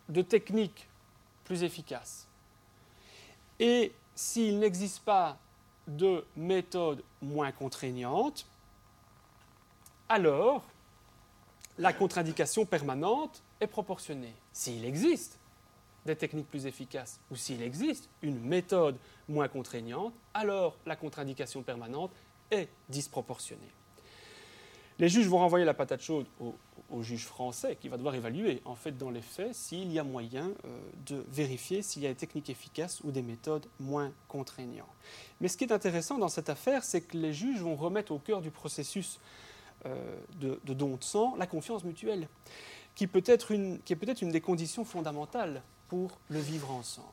[0.08, 0.88] de technique
[1.43, 2.28] plus efficace
[3.60, 5.38] et s'il n'existe pas
[5.88, 8.45] de méthode moins contraignante,
[10.10, 10.63] alors
[11.78, 14.34] la contre-indication permanente est proportionnée.
[14.54, 15.39] S'il existe
[16.06, 18.97] des techniques plus efficaces ou s'il existe une méthode
[19.28, 22.12] moins contraignante, alors la contre-indication permanente
[22.52, 23.72] est disproportionnée.
[25.00, 28.76] Les juges vont renvoyer la patate chaude au, juge français qui va devoir évaluer, en
[28.76, 32.16] fait, dans les faits, s'il y a moyen euh, de vérifier s'il y a des
[32.16, 34.86] techniques efficaces ou des méthodes moins contraignantes.
[35.40, 38.20] Mais ce qui est intéressant dans cette affaire, c'est que les juges vont remettre au
[38.20, 39.20] cœur du processus
[39.88, 39.96] euh,
[40.40, 42.28] de, don de sang la confiance mutuelle,
[42.94, 47.08] qui, peut être une, qui est peut-être une des conditions fondamentales pour le vivre ensemble.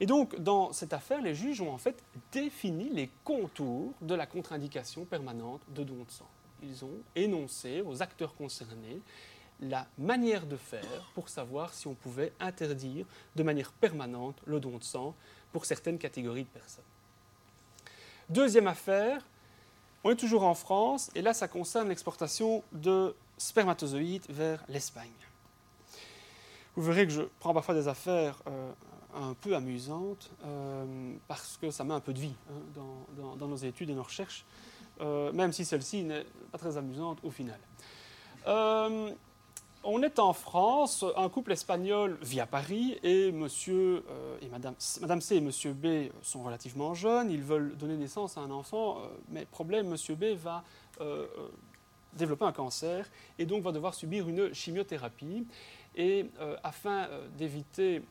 [0.00, 4.26] Et donc, dans cette affaire, les juges ont en fait défini les contours de la
[4.26, 6.28] contre-indication permanente de don de sang.
[6.62, 9.00] Ils ont énoncé aux acteurs concernés
[9.60, 13.04] la manière de faire pour savoir si on pouvait interdire
[13.36, 15.14] de manière permanente le don de sang
[15.52, 16.84] pour certaines catégories de personnes.
[18.30, 19.22] Deuxième affaire,
[20.02, 25.10] on est toujours en France, et là, ça concerne l'exportation de spermatozoïdes vers l'Espagne.
[26.74, 28.72] Vous verrez que je prends parfois des affaires euh,
[29.14, 32.82] un peu amusantes, euh, parce que ça met un peu de vie hein,
[33.38, 34.44] dans, nos études et nos recherches,
[35.00, 37.58] euh, même si celle-ci n'est pas très amusante au final.
[39.82, 44.74] On est en France, un couple espagnol vit à Paris et monsieur euh, et madame,
[45.00, 47.30] madame, C et monsieur B sont relativement jeunes.
[47.30, 50.64] Ils veulent donner naissance à un enfant, euh, mais problème, monsieur B va
[51.00, 51.26] euh,
[52.12, 55.46] développer un cancer et donc va devoir subir une chimiothérapie.
[55.96, 56.26] Et
[56.62, 58.02] afin d'éviter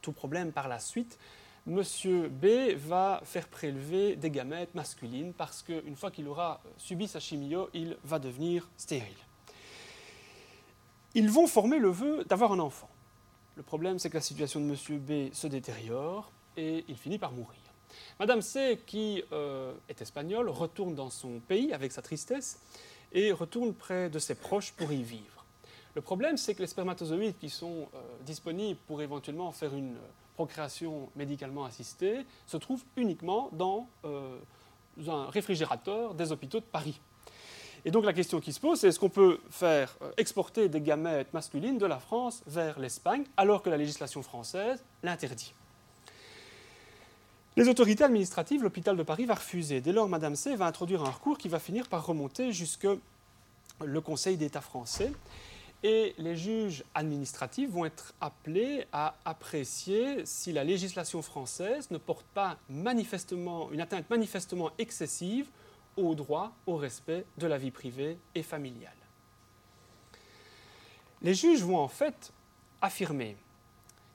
[0.00, 1.18] tout problème par la suite,
[1.66, 7.20] Monsieur B va faire prélever des gamètes masculines parce qu'une fois qu'il aura subi sa
[7.20, 9.16] chimio, il va devenir stérile
[11.14, 12.88] ils vont former le vœu d'avoir un enfant.
[13.56, 14.98] Le problème, c'est que la situation de M.
[14.98, 17.58] B se détériore et il finit par mourir.
[18.18, 22.60] Madame C, qui euh, est espagnole, retourne dans son pays avec sa tristesse
[23.12, 25.39] et retourne près de ses proches pour y vivre.
[25.94, 29.96] Le problème, c'est que les spermatozoïdes qui sont euh, disponibles pour éventuellement faire une
[30.34, 34.38] procréation médicalement assistée se trouvent uniquement dans euh,
[35.06, 37.00] un réfrigérateur des hôpitaux de Paris.
[37.84, 40.80] Et donc la question qui se pose, c'est est-ce qu'on peut faire euh, exporter des
[40.80, 45.54] gamètes masculines de la France vers l'Espagne alors que la législation française l'interdit?
[47.56, 49.80] Les autorités administratives, l'hôpital de Paris va refuser.
[49.80, 52.86] Dès lors, Madame C va introduire un recours qui va finir par remonter jusque
[53.84, 55.12] le Conseil d'État français.
[55.82, 62.26] Et les juges administratifs vont être appelés à apprécier si la législation française ne porte
[62.34, 65.48] pas manifestement, une atteinte manifestement excessive
[65.96, 68.92] au droit au respect de la vie privée et familiale.
[71.22, 72.32] Les juges vont en fait
[72.82, 73.36] affirmer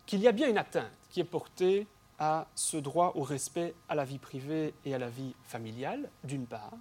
[0.05, 1.87] qu'il y a bien une atteinte qui est portée
[2.19, 6.45] à ce droit au respect à la vie privée et à la vie familiale, d'une
[6.45, 6.77] part,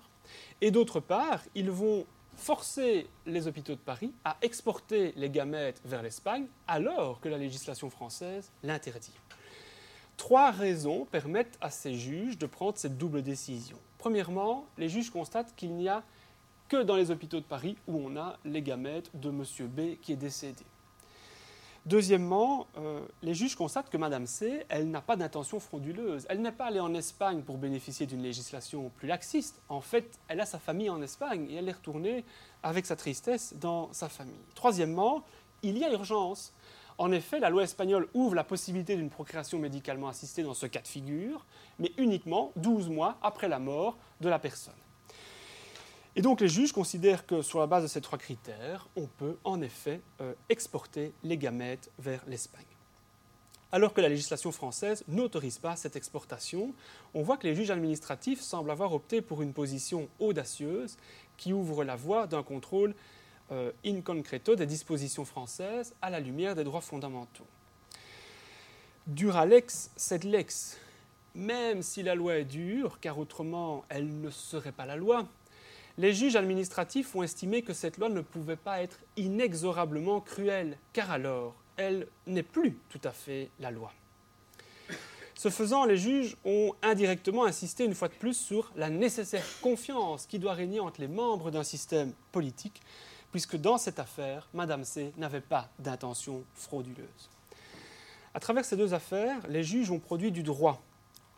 [0.61, 6.03] et d'autre part, ils vont forcer les hôpitaux de Paris à exporter les gamètes vers
[6.03, 9.15] l'Espagne alors que la législation française l'interdit.
[10.17, 13.77] Trois raisons permettent à ces juges de prendre cette double décision.
[13.99, 16.03] Premièrement, les juges constatent qu'il n'y a
[16.69, 19.45] que dans les hôpitaux de Paris où on a les gamètes de M.
[19.69, 20.65] B qui est décédé.
[21.87, 26.25] Deuxièmement, euh, les juges constatent que Mme C, elle n'a pas d'intention frauduleuse.
[26.31, 29.61] Elle n'est pas allée en Espagne pour bénéficier d'une législation plus laxiste.
[29.69, 32.25] En fait, elle a sa famille en Espagne et elle est retournée
[32.63, 34.35] avec sa tristesse dans sa famille.
[34.55, 35.25] Troisièmement,
[35.63, 36.55] il y a urgence.
[36.97, 40.81] En effet, la loi espagnole ouvre la possibilité d'une procréation médicalement assistée dans ce cas
[40.81, 41.45] de figure,
[41.79, 44.73] mais uniquement 12 mois après la mort de la personne.
[46.17, 49.37] Et donc les juges considèrent que sur la base de ces trois critères, on peut
[49.43, 52.65] en effet euh, exporter les gamètes vers l'Espagne.
[53.73, 56.73] Alors que la législation française n'autorise pas cette exportation,
[57.13, 60.97] on voit que les juges administratifs semblent avoir opté pour une position audacieuse
[61.37, 62.95] qui ouvre la voie d'un contrôle
[63.51, 67.47] euh, in concreto des dispositions françaises à la lumière des droits fondamentaux.
[69.09, 70.79] Duralex, sed lex.
[71.35, 75.27] Même si la loi est dure, car autrement elle ne serait pas la loi,
[75.99, 81.11] les juges administratifs ont estimé que cette loi ne pouvait pas être inexorablement cruelle, car
[81.11, 83.93] alors elle n'est plus tout à fait la loi.
[85.37, 90.27] Ce faisant, les juges ont indirectement insisté une fois de plus sur la nécessaire confiance
[90.27, 92.81] qui doit régner entre les membres d'un système politique
[93.35, 97.29] puisque dans cette affaire, Madame C n'avait pas d'intention frauduleuse.
[98.33, 100.81] À travers ces deux affaires, les juges ont produit du droit,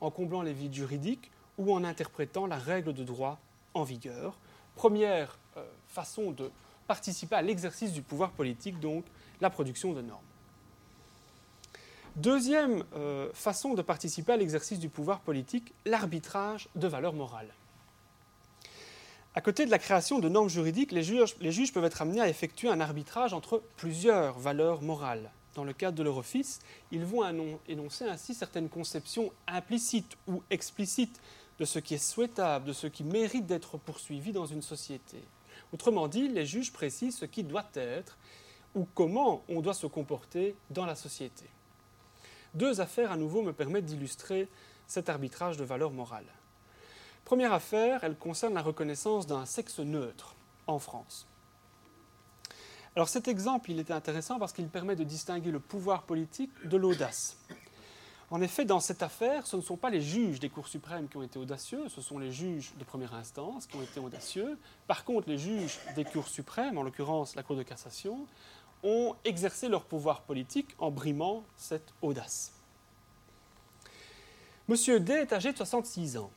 [0.03, 3.39] en comblant les vides juridiques ou en interprétant la règle de droit
[3.73, 4.37] en vigueur.
[4.77, 6.51] Première euh, façon de
[6.87, 9.05] participer à l'exercice du pouvoir politique, donc
[9.41, 10.23] la production de normes.
[12.15, 17.53] Deuxième euh, façon de participer à l'exercice du pouvoir politique, l'arbitrage de valeurs morales.
[19.35, 22.71] À côté de la création de normes juridiques, les juges, peuvent être amenés à effectuer
[22.71, 25.31] un arbitrage entre plusieurs valeurs morales.
[25.55, 26.61] Dans le cadre de leur office,
[26.91, 27.23] ils vont
[27.69, 31.21] énoncer ainsi certaines conceptions implicites ou explicites
[31.59, 35.23] de ce qui est souhaitable, de ce qui mérite d'être poursuivi dans une société.
[35.73, 38.19] Autrement dit, les juges précisent ce qui doit être
[38.75, 41.45] ou comment on doit se comporter dans la société.
[42.55, 44.49] Deux affaires à nouveau me permettent d'illustrer
[44.87, 46.33] cet arbitrage de valeurs morales.
[47.25, 50.37] Première affaire, elle concerne la reconnaissance d'un sexe neutre
[50.67, 51.27] en France.
[52.95, 56.77] Alors cet exemple, il était intéressant parce qu'il permet de distinguer le pouvoir politique de
[56.77, 57.37] l'audace.
[58.31, 61.17] En effet, dans cette affaire, ce ne sont pas les juges des cours suprêmes qui
[61.17, 64.59] ont été audacieux, ce sont les juges de première instance qui ont été audacieux.
[64.89, 68.27] Par contre, les juges des cours suprêmes, en l'occurrence la Cour de cassation,
[68.83, 72.53] ont exercé leur pouvoir politique en brimant cette audace.
[74.67, 76.31] Monsieur D est âgé de 66 ans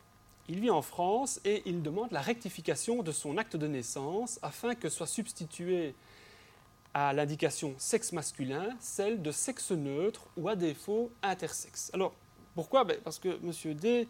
[0.47, 4.75] Il vit en France et il demande la rectification de son acte de naissance afin
[4.75, 5.95] que soit substituée
[6.93, 11.91] à l'indication sexe masculin celle de sexe neutre ou à défaut intersexe.
[11.93, 12.13] Alors
[12.55, 12.83] pourquoi?
[12.83, 13.73] Ben, Parce que M.
[13.75, 14.07] D,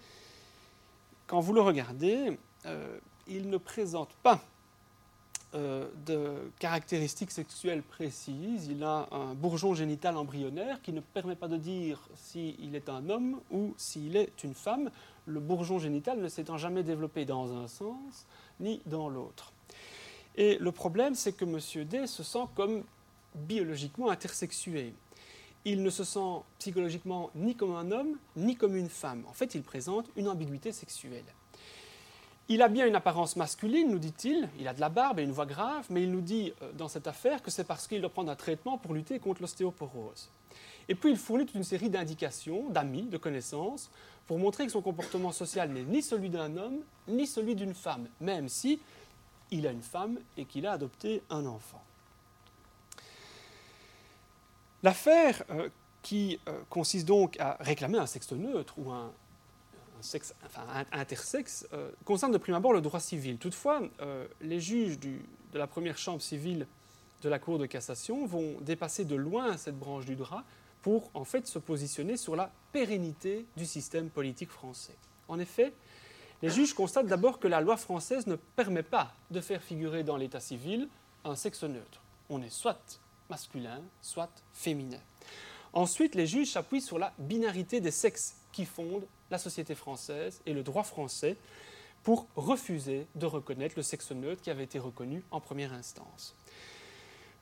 [1.27, 4.41] quand vous le regardez, euh, il ne présente pas
[5.55, 8.67] euh, de caractéristiques sexuelles précises.
[8.67, 13.09] Il a un bourgeon génital embryonnaire qui ne permet pas de dire s'il est un
[13.09, 14.91] homme ou s'il est une femme.
[15.25, 18.25] Le bourgeon génital ne s'étant jamais développé dans un sens
[18.59, 19.51] ni dans l'autre.
[20.36, 21.86] Et le problème, c'est que M.
[21.86, 22.84] D se sent comme
[23.36, 24.93] biologiquement intersexué.
[25.65, 29.25] Il ne se sent psychologiquement ni comme un homme ni comme une femme.
[29.27, 31.25] En fait, il présente une ambiguïté sexuelle.
[32.51, 35.32] Il a bien une apparence masculine, nous dit-il, il a de la barbe et une
[35.32, 38.09] voix grave, mais il nous dit euh, dans cette affaire que c'est parce qu'il doit
[38.09, 40.32] prendre un traitement pour lutter contre l'ostéoporose.
[40.88, 43.91] Et puis il fournit toute une série d'indications, d'amis, de connaissances,
[44.25, 48.07] pour montrer que son comportement social n'est ni celui d'un homme, ni celui d'une femme,
[48.19, 48.80] même si
[49.52, 51.84] il a une femme et qu'il a adopté un enfant.
[54.84, 55.70] L'affaire euh,
[56.02, 59.12] qui euh, consiste donc à réclamer un sexe neutre ou un
[60.93, 63.38] intersexe, euh, concerne de prime abord le droit civil.
[63.38, 63.82] Toutefois,
[64.39, 65.20] les juges de
[65.54, 66.66] la première chambre civile
[67.22, 70.43] de la Cour de cassation vont dépasser de loin cette branche du droit
[70.82, 74.95] pour en fait se positionner sur la pérennité du système politique français.
[75.28, 75.74] En effet,
[76.42, 80.18] les juges constatent d'abord que la loi française ne permet pas de faire figurer dans
[80.18, 80.88] l'état civil
[81.26, 82.02] un sexe neutre.
[82.30, 85.00] On est soit masculin, soit féminin.
[85.74, 90.54] Ensuite, les juges s'appuient sur la binarité des sexes qui fondent la société française et
[90.54, 91.38] le droit français
[92.04, 96.36] pour refuser de reconnaître le sexe neutre qui avait été reconnu en première instance.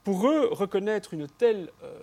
[0.04, 2.00] Pour eux, reconnaître une telle, euh,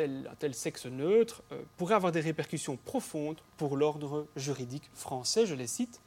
[0.00, 5.46] un tel sexe neutre euh, pourrait avoir des répercussions profondes pour l'ordre juridique français.
[5.46, 6.00] Je les cite.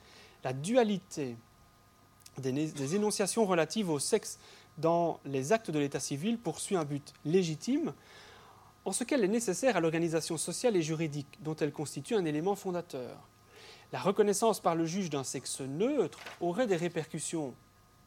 [0.43, 1.35] La dualité
[2.37, 4.37] des énonciations relatives au sexe
[4.77, 7.93] dans les actes de l'état civil poursuit un but légitime
[8.85, 12.55] en ce qu'elle est nécessaire à l'organisation sociale et juridique dont elle constitue un élément
[12.55, 13.17] fondateur.
[13.91, 17.53] La reconnaissance par le juge d'un sexe neutre aurait des répercussions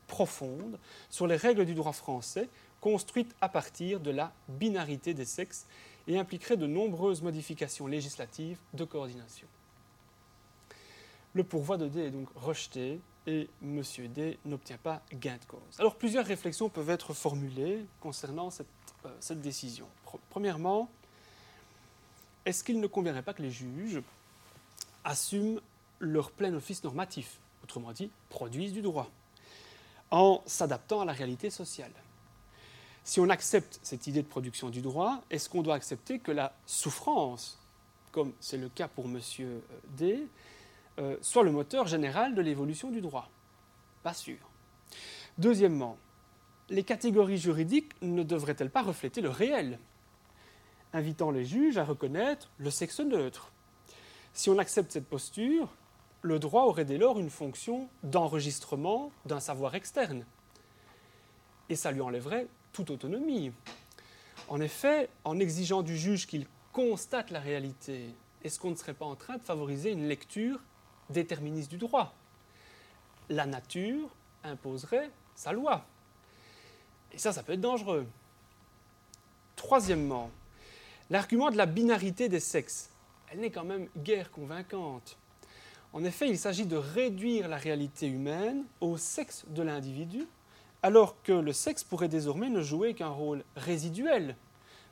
[0.07, 0.79] profondes
[1.09, 2.49] sur les règles du droit français
[2.81, 5.67] construites à partir de la binarité des sexes
[6.09, 9.47] et impliquerait de nombreuses modifications législatives de coordination.
[11.35, 13.83] Le pourvoi de D est donc rejeté et M.
[14.09, 15.79] D n'obtient pas gain de cause.
[15.79, 18.67] Alors plusieurs réflexions peuvent être formulées concernant cette
[19.07, 19.87] euh, cette décision
[20.29, 20.91] Premièrement,
[22.45, 24.03] est-ce qu'il ne conviendrait pas que les juges
[25.05, 25.61] assument
[26.01, 29.09] leur plein office normatif, autrement dit, produisent du droit,
[30.11, 31.93] en s'adaptant à la réalité sociale?
[33.05, 36.53] Si on accepte cette idée de production du droit, est-ce qu'on doit accepter que la
[36.67, 37.59] souffrance,
[38.13, 39.21] comme c'est le cas pour M.
[39.97, 40.27] D,
[40.99, 43.29] euh, soit le moteur général de l'évolution du droit?
[44.03, 44.39] Pas sûr.
[45.39, 45.97] Deuxièmement,
[46.69, 49.79] les catégories juridiques ne devraient-elles pas refléter le réel,
[50.93, 53.53] invitant les juges à reconnaître le sexe neutre?
[54.35, 55.69] Si on accepte cette posture,
[56.23, 60.25] le droit aurait dès lors une fonction d'enregistrement d'un savoir externe,
[61.69, 63.53] et ça lui enlèverait toute autonomie.
[64.49, 69.05] En effet, en exigeant du juge qu'il constate la réalité, est-ce qu'on ne serait pas
[69.05, 70.61] en train de favoriser une lecture
[71.11, 72.15] déterministe du droit?
[73.29, 74.09] La nature
[74.45, 75.85] imposerait sa loi.
[77.13, 78.07] Et ça, ça peut être dangereux.
[79.57, 80.31] Troisièmement,
[81.11, 82.91] l'argument de la binarité des sexes,
[83.31, 85.17] elle n'est quand même guère convaincante.
[85.93, 90.27] En effet, il s'agit de réduire la réalité humaine au sexe de l'individu,
[90.83, 94.37] alors que le sexe pourrait désormais ne jouer qu'un rôle résiduel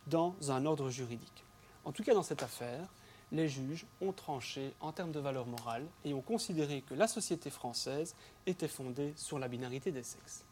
[0.07, 1.45] dans un ordre juridique.
[1.85, 2.87] En tout cas, dans cette affaire,
[3.33, 7.51] les juges ont tranché en termes de valeur morale et ont considéré que la société
[7.51, 8.15] française
[8.47, 10.45] était fondée sur la binarité des sexes.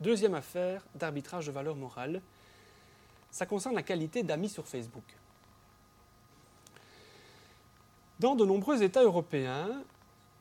[0.00, 2.20] Deuxième affaire d'arbitrage de valeur morale,
[3.30, 5.04] ça concerne la qualité d'amis sur Facebook.
[8.20, 9.82] Dans de nombreux États européens,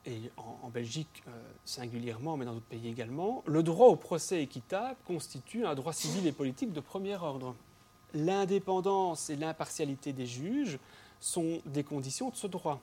[0.06, 1.32] et en, Belgique euh,
[1.64, 6.28] singulièrement, mais dans d'autres pays également, le droit au procès équitable constitue un droit civil
[6.28, 7.56] et politique de premier ordre.
[8.14, 10.80] L'indépendance et l'impartialité des juges
[11.20, 12.82] sont des conditions de ce droit.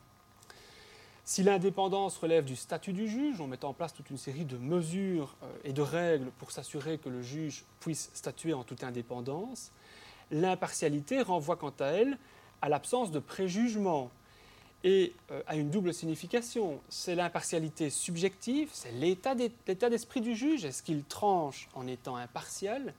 [1.24, 4.56] Si l'indépendance relève du statut du juge, on met en place toute une série de
[4.56, 9.70] mesures euh, et de règles pour s'assurer que le juge puisse statuer en toute indépendance,
[10.30, 12.18] l'impartialité renvoie quant à elle
[12.60, 14.10] à l'absence de préjugement
[14.84, 16.80] et euh, à une double signification.
[16.88, 19.34] C'est l'impartialité subjective, c'est l'état
[19.90, 20.64] d'esprit du juge.
[20.64, 22.94] Est-ce qu'il tranche en étant impartial,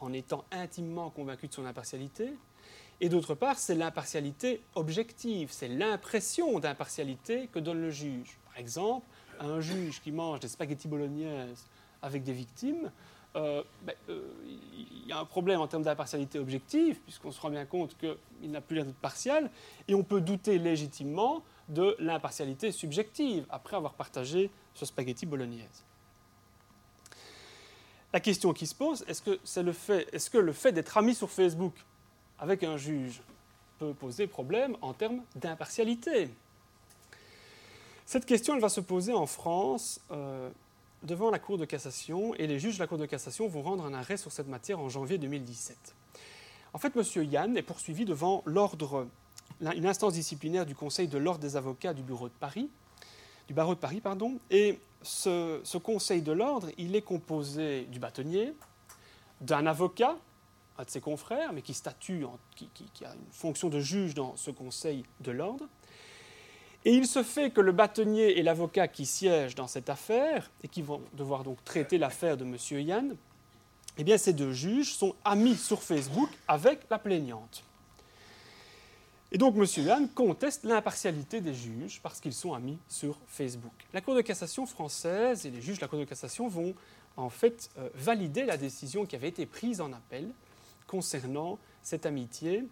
[0.00, 2.32] en étant intimement convaincu de son impartialité?
[3.00, 8.38] Et d'autre part, c'est l'impartialité objective, c'est l'impression d'impartialité que donne le juge.
[8.46, 9.06] Par exemple,
[9.38, 11.66] un juge qui mange des spaghettis bolognaises
[12.02, 12.90] avec des victimes,
[13.36, 17.50] euh, ben, euh, il y a un problème en termes d'impartialité objective, puisqu'on se rend
[17.50, 19.50] bien compte qu'il n'a plus l'air d'être partial,
[19.86, 25.84] et on peut douter légitimement de l'impartialité subjective après avoir partagé ce spaghetti bolognaise.
[28.12, 30.96] La question qui se pose, est-ce que, c'est le fait, est-ce que le fait d'être
[30.96, 31.74] ami sur Facebook
[32.38, 33.20] avec un juge
[33.78, 36.30] peut poser problème en termes d'impartialité?
[38.06, 40.48] Cette question, elle va se poser en France euh,
[41.02, 43.84] devant la Cour de cassation et les juges de la Cour de cassation vont rendre
[43.84, 45.94] un arrêt sur cette matière en janvier 2017.
[46.72, 47.24] En fait, M.
[47.24, 49.06] Yann est poursuivi devant l'ordre,
[49.60, 52.68] une instance disciplinaire du Conseil de l'ordre des avocats du bureau de Paris,
[53.46, 58.52] du barreau de Paris, pardon, et ce, conseil de l'ordre, il est composé du bâtonnier,
[59.40, 60.16] d'un avocat,
[60.76, 64.50] un de ses confrères, mais qui statue, qui, a une fonction de juge dans ce
[64.50, 65.66] conseil de l'ordre.
[66.88, 70.68] Et il se fait que le bâtonnier et l'avocat qui siègent dans cette affaire, et
[70.68, 72.56] qui vont devoir donc traiter l'affaire de M.
[72.80, 73.14] Yann,
[73.98, 77.62] eh ces deux juges sont amis sur Facebook avec la plaignante.
[79.32, 79.66] Et donc M.
[79.84, 83.74] Yann conteste l'impartialité des juges parce qu'ils sont amis sur Facebook.
[83.92, 86.74] La Cour de cassation française et les juges de la Cour de cassation vont
[87.18, 90.30] en fait euh, valider la décision qui avait été prise en appel
[90.86, 92.64] concernant cette amitié.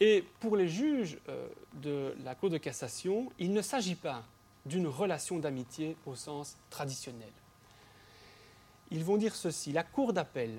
[0.00, 4.24] Et pour les juges euh, de la Cour de cassation, il ne s'agit pas
[4.66, 7.30] d'une relation d'amitié au sens traditionnel.
[8.90, 10.50] Ils vont dire ceci, la Cour d'appel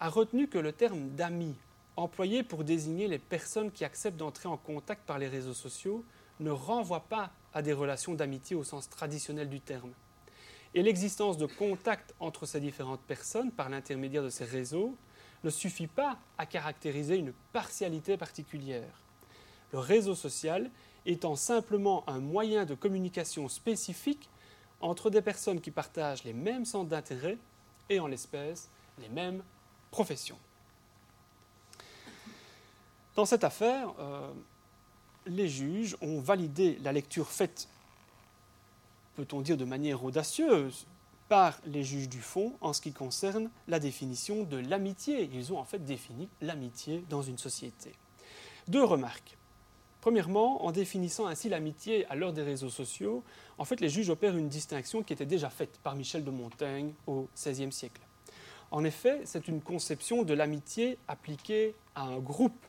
[0.00, 1.54] a retenu que le terme d'ami
[1.96, 6.04] employé pour désigner les personnes qui acceptent d'entrer en contact par les réseaux sociaux
[6.40, 9.92] ne renvoie pas à des relations d'amitié au sens traditionnel du terme.
[10.74, 14.94] Et l'existence de contact entre ces différentes personnes par l'intermédiaire de ces réseaux
[15.44, 19.02] ne suffit pas à caractériser une partialité particulière.
[19.72, 20.70] Le réseau social
[21.04, 24.28] étant simplement un moyen de communication spécifique
[24.80, 27.38] entre des personnes qui partagent les mêmes centres d'intérêt
[27.88, 28.68] et en l'espèce
[28.98, 29.42] les mêmes
[29.90, 30.38] professions.
[33.14, 34.30] Dans cette affaire, euh,
[35.26, 37.68] les juges ont validé la lecture faite,
[39.14, 40.86] peut-on dire de manière audacieuse,
[41.28, 45.28] par les juges du fond en ce qui concerne la définition de l'amitié.
[45.32, 47.92] Ils ont en fait défini l'amitié dans une société.
[48.68, 49.36] Deux remarques.
[50.00, 53.24] Premièrement, en définissant ainsi l'amitié à l'heure des réseaux sociaux,
[53.58, 56.92] en fait, les juges opèrent une distinction qui était déjà faite par Michel de Montaigne
[57.08, 58.00] au XVIe siècle.
[58.70, 62.66] En effet, c'est une conception de l'amitié appliquée à un groupe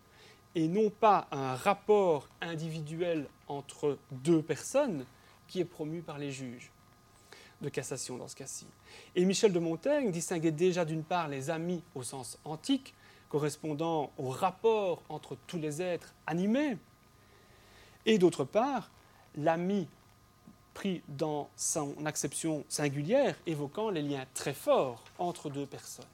[0.56, 5.06] et non pas un rapport individuel entre deux personnes
[5.48, 6.72] qui est promu par les juges
[7.62, 8.68] de cassation dans ce cas-ci.
[9.16, 12.94] Et Michel de Montaigne distinguait déjà d'une part les amis au sens antique,
[13.30, 16.78] correspondant au rapport entre tous les êtres animés,
[18.06, 18.90] et d'autre part
[19.36, 19.88] l'ami
[20.74, 26.06] pris dans son acception singulière, évoquant les liens très forts entre deux personnes.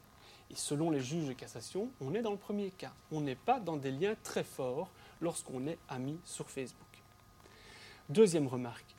[0.49, 2.93] Et selon les juges de cassation, on est dans le premier cas.
[3.11, 4.89] On n'est pas dans des liens très forts
[5.19, 6.87] lorsqu'on est ami sur Facebook.
[8.07, 8.95] Deuxième remarque.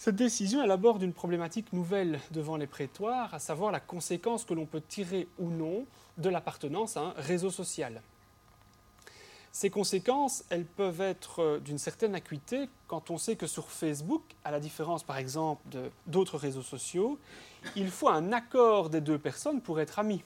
[0.00, 4.54] Cette décision, elle aborde une problématique nouvelle devant les prétoires, à savoir la conséquence que
[4.54, 5.86] l'on peut tirer ou non
[6.18, 8.00] de l'appartenance à un réseau social.
[9.50, 14.22] Ces conséquences, elles peuvent être euh, d'une certaine acuité quand on sait que sur Facebook,
[14.44, 15.62] à la différence par exemple
[16.06, 17.18] d'autres réseaux sociaux,
[17.74, 20.22] il faut un accord des deux personnes pour être amis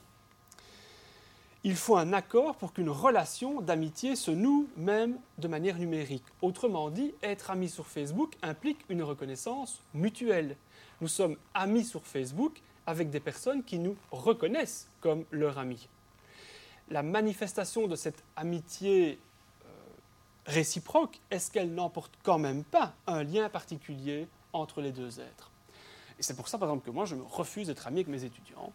[1.63, 6.25] il faut un accord pour qu'une relation d'amitié se noue même de manière numérique.
[6.41, 10.57] Autrement dit, être ami sur Facebook implique une reconnaissance mutuelle.
[10.99, 15.87] Nous sommes amis sur Facebook avec des personnes qui nous reconnaissent comme leurs amis.
[16.89, 19.17] La manifestation de cette amitié
[19.65, 19.69] euh,
[20.45, 25.49] réciproque, est-ce qu'elle n'emporte quand même pas un lien particulier entre les deux êtres?
[26.19, 28.25] Et c'est pour ça, par exemple, que moi, je me refuse d'être ami avec mes
[28.25, 28.73] étudiants.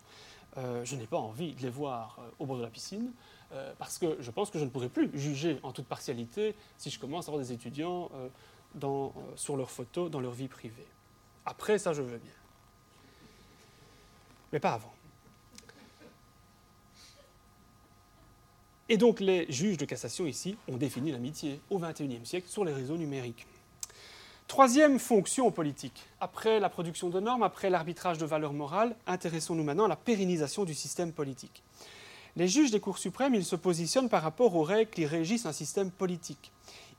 [0.59, 3.13] Euh, je n'ai pas envie de les voir euh, au bord de la piscine,
[3.53, 6.91] euh, parce que je pense que je ne pourrai plus juger en toute partialité si
[6.91, 8.11] je commence à avoir des étudiants
[9.37, 10.87] sur leurs photos, dans leur vie privée.
[11.47, 12.33] Après, ça, je veux bien.
[14.53, 14.93] Mais pas avant.
[18.91, 22.73] Et donc les juges de cassation ici ont défini l'amitié au XXIe siècle sur les
[22.73, 23.47] réseaux numériques.
[24.49, 26.07] Troisième fonction politique.
[26.23, 30.65] Après la production de normes, après l'arbitrage de valeurs morales, intéressons-nous maintenant à la pérennisation
[30.65, 31.63] du système politique.
[32.35, 35.53] Les juges des cours suprêmes, ils se positionnent par rapport aux règles qui régissent un
[35.53, 36.51] système politique.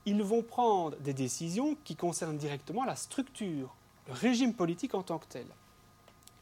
[0.06, 3.76] Ils vont prendre des décisions qui concernent directement la structure,
[4.08, 5.48] le régime politique en tant que tel.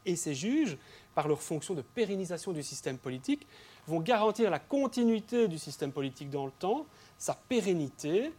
[0.04, 0.76] Et ces juges,
[1.14, 3.46] par leur fonction de pérennisation du système politique,
[3.86, 6.84] vont garantir la continuité du système politique dans le temps,
[7.16, 8.30] sa pérennité.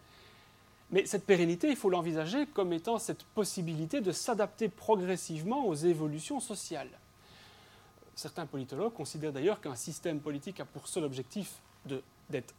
[0.92, 6.40] Mais cette pérennité, il faut l'envisager comme étant cette possibilité de s'adapter progressivement aux évolutions
[6.40, 6.90] sociales.
[8.16, 11.62] Certains politologues considèrent d'ailleurs qu'un système politique a pour seul objectif
[12.30, 12.54] d'être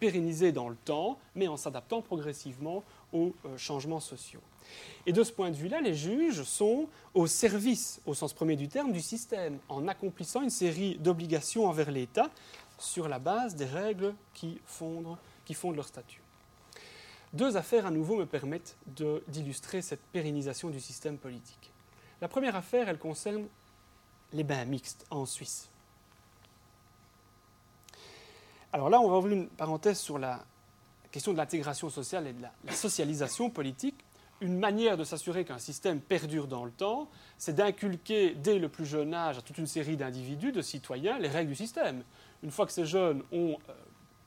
[0.00, 2.82] pérennisé dans le temps, mais en s'adaptant progressivement
[3.12, 4.40] aux euh, changements sociaux.
[5.06, 8.68] Et de ce point de vue-là, les juges sont au service, au sens premier du
[8.68, 12.30] terme, du système, en accomplissant une série d'obligations envers l'État
[12.78, 16.21] sur la base des règles qui fondent, qui fondent leur statut.
[17.32, 18.76] Deux affaires à nouveau me permettent
[19.28, 21.72] d'illustrer cette pérennisation du système politique.
[22.20, 23.46] La première affaire, elle concerne
[24.32, 25.70] les bains mixtes en Suisse.
[28.72, 30.44] Alors là, on va ouvrir une parenthèse sur la
[31.10, 34.04] question de l'intégration sociale et de la socialisation politique
[34.42, 37.08] une manière de s'assurer qu'un système perdure dans le temps,
[37.38, 41.28] c'est d'inculquer dès le plus jeune âge à toute une série d'individus, de citoyens, les
[41.28, 42.02] règles du système.
[42.42, 43.72] Une fois que ces jeunes ont euh,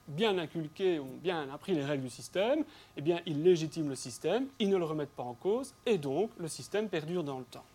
[0.08, 2.64] bien inculqué, ont bien appris les règles du système,
[2.97, 6.32] eh bien, ils légitiment le système, ils ne le remettent pas en cause, et donc
[6.38, 7.66] le système perdure dans le temps.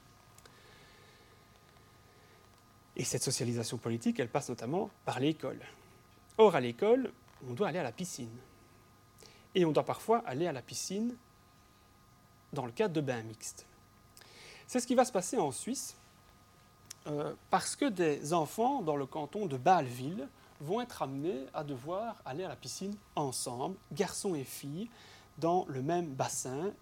[2.97, 5.61] Et cette socialisation politique, elle passe notamment par l'école.
[6.39, 7.13] Or, à l'école,
[7.49, 8.37] on doit aller à la piscine.
[9.55, 11.17] Et on doit parfois aller à la piscine
[12.53, 13.67] dans le cadre de bains mixtes.
[14.67, 15.97] C'est ce qui va se passer en Suisse
[17.07, 20.29] euh, parce que des enfants dans le canton de Bâle-Ville
[20.61, 24.89] vont être amenés à devoir aller à la piscine ensemble, garçons et filles,
[25.39, 26.73] dans le même bassin.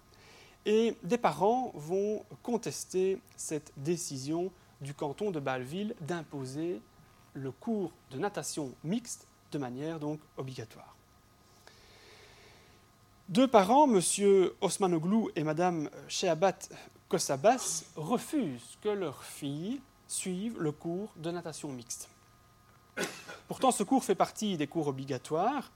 [0.67, 4.51] Et des parents vont contester cette décision
[4.81, 6.81] du canton de Bâle-Ville d'imposer
[7.35, 10.95] le cours de natation mixte de manière donc obligatoire.
[13.29, 14.01] Deux parents, M.
[14.61, 16.59] Osmanoglou et Mme Shehabat
[17.09, 22.09] Kossabas, refusent que leur fille suive le cours de natation mixte.
[23.49, 25.71] Pourtant, ce cours fait partie des cours obligatoires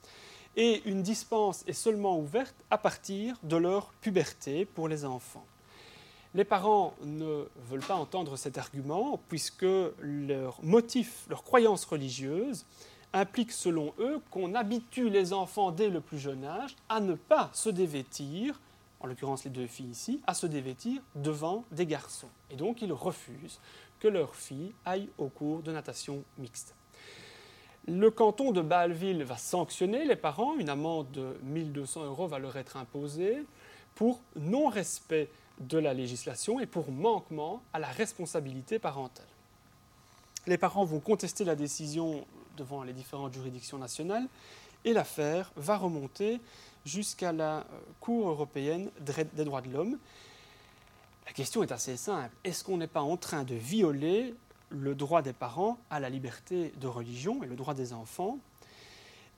[0.57, 5.47] et une dispense est seulement ouverte à partir de leur puberté pour les enfants.
[6.35, 9.67] Les parents ne veulent pas entendre cet argument puisque
[10.01, 12.65] leur motif, leur croyance religieuse
[13.13, 17.51] implique selon eux qu'on habitue les enfants dès le plus jeune âge à ne pas
[17.53, 18.61] se dévêtir,
[19.01, 22.31] en l'occurrence les deux filles ici, à se dévêtir devant des garçons.
[22.51, 23.61] Et donc ils refusent
[24.01, 26.75] que leur fille aille au cours de natation mixte.
[27.89, 32.57] Le canton de Bâle-Ville va sanctionner les parents, une amende de 1200 euros va leur
[32.57, 33.43] être imposée
[33.97, 35.29] pour non-respect
[35.59, 39.27] de la législation et pour manquement à la responsabilité parentale.
[40.47, 42.25] Les parents vont contester la décision
[42.57, 44.29] devant les différentes juridictions nationales
[44.85, 46.41] et l'affaire va remonter
[46.85, 47.63] jusqu'à la euh,
[48.01, 49.99] Cour européenne des droits de l'homme.
[51.27, 52.35] La question est assez simple.
[52.43, 54.35] Est-ce qu'on n'est pas en train de violer
[54.73, 58.39] le droit des parents à la liberté de religion et le droit des enfants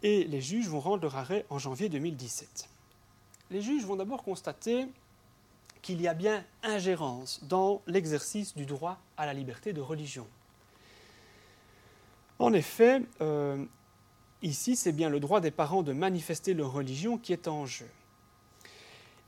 [0.03, 2.69] Et les juges vont rendre leur arrêt en janvier 2017.
[3.51, 4.87] Les juges vont d'abord constater
[5.83, 10.27] qu'il y a bien ingérence dans l'exercice du droit à la liberté de religion.
[12.39, 13.65] En effet, euh,
[14.43, 17.89] ici, c'est bien le droit des parents de manifester leur religion qui est en jeu.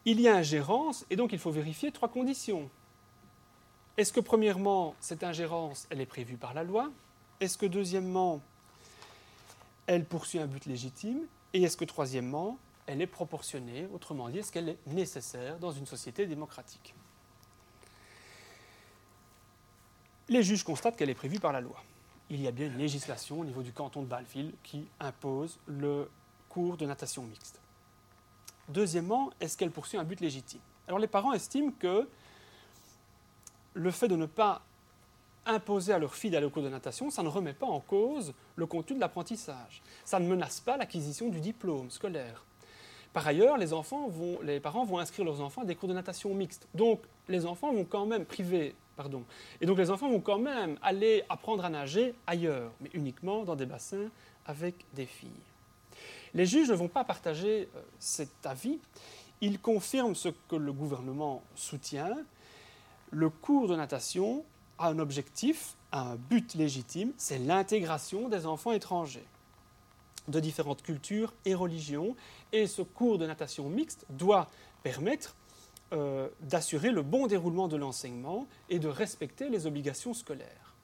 [0.05, 2.71] Il y a ingérence et donc il faut vérifier trois conditions.
[3.97, 6.91] Est-ce que premièrement, cette ingérence, elle est prévue par la loi?
[7.41, 8.43] Est-ce que deuxièmement,
[9.87, 11.21] elle poursuit un but légitime?
[11.55, 15.87] Et est-ce que troisièmement, elle est proportionnée Autrement dit, est-ce qu'elle est nécessaire dans une
[15.87, 16.95] société démocratique?
[20.29, 21.83] Les juges constatent qu'elle est prévue par la loi.
[22.29, 26.11] Il y a bien une législation au niveau du canton de Bâle-Ville qui impose le
[26.51, 27.61] cours de natation mixte.
[28.69, 30.61] Deuxièmement, est-ce qu'elle poursuit un but légitime?
[30.87, 32.09] Alors les parents estiment que
[33.77, 34.63] le fait de ne pas
[35.45, 38.33] imposer à leur fille d'aller au cours de natation, ça ne remet pas en cause
[38.57, 39.83] le contenu de l'apprentissage.
[40.05, 42.45] Ça ne menace pas l'acquisition du diplôme scolaire.
[43.13, 46.67] Par ailleurs, les, parents vont inscrire leurs enfants à des cours de natation mixte.
[46.75, 49.25] Donc, les enfants vont quand même priver Pardon.
[49.61, 53.55] Et donc les enfants vont quand même aller apprendre à nager ailleurs, mais uniquement dans
[53.55, 54.09] des bassins
[54.47, 55.29] avec des filles.
[56.33, 58.79] Les juges ne vont pas partager euh, cet avis.
[59.43, 62.17] Ils confirment ce que le gouvernement soutient.
[63.11, 64.45] Le cours de natation
[64.79, 69.27] a un objectif, un but légitime, c'est l'intégration des enfants étrangers
[70.29, 72.17] de différentes cultures et religions.
[72.53, 74.49] Et ce cours de natation mixte doit
[74.83, 75.37] permettre
[75.93, 80.75] euh, d'assurer le bon déroulement de l'enseignement et de respecter les obligations scolaires.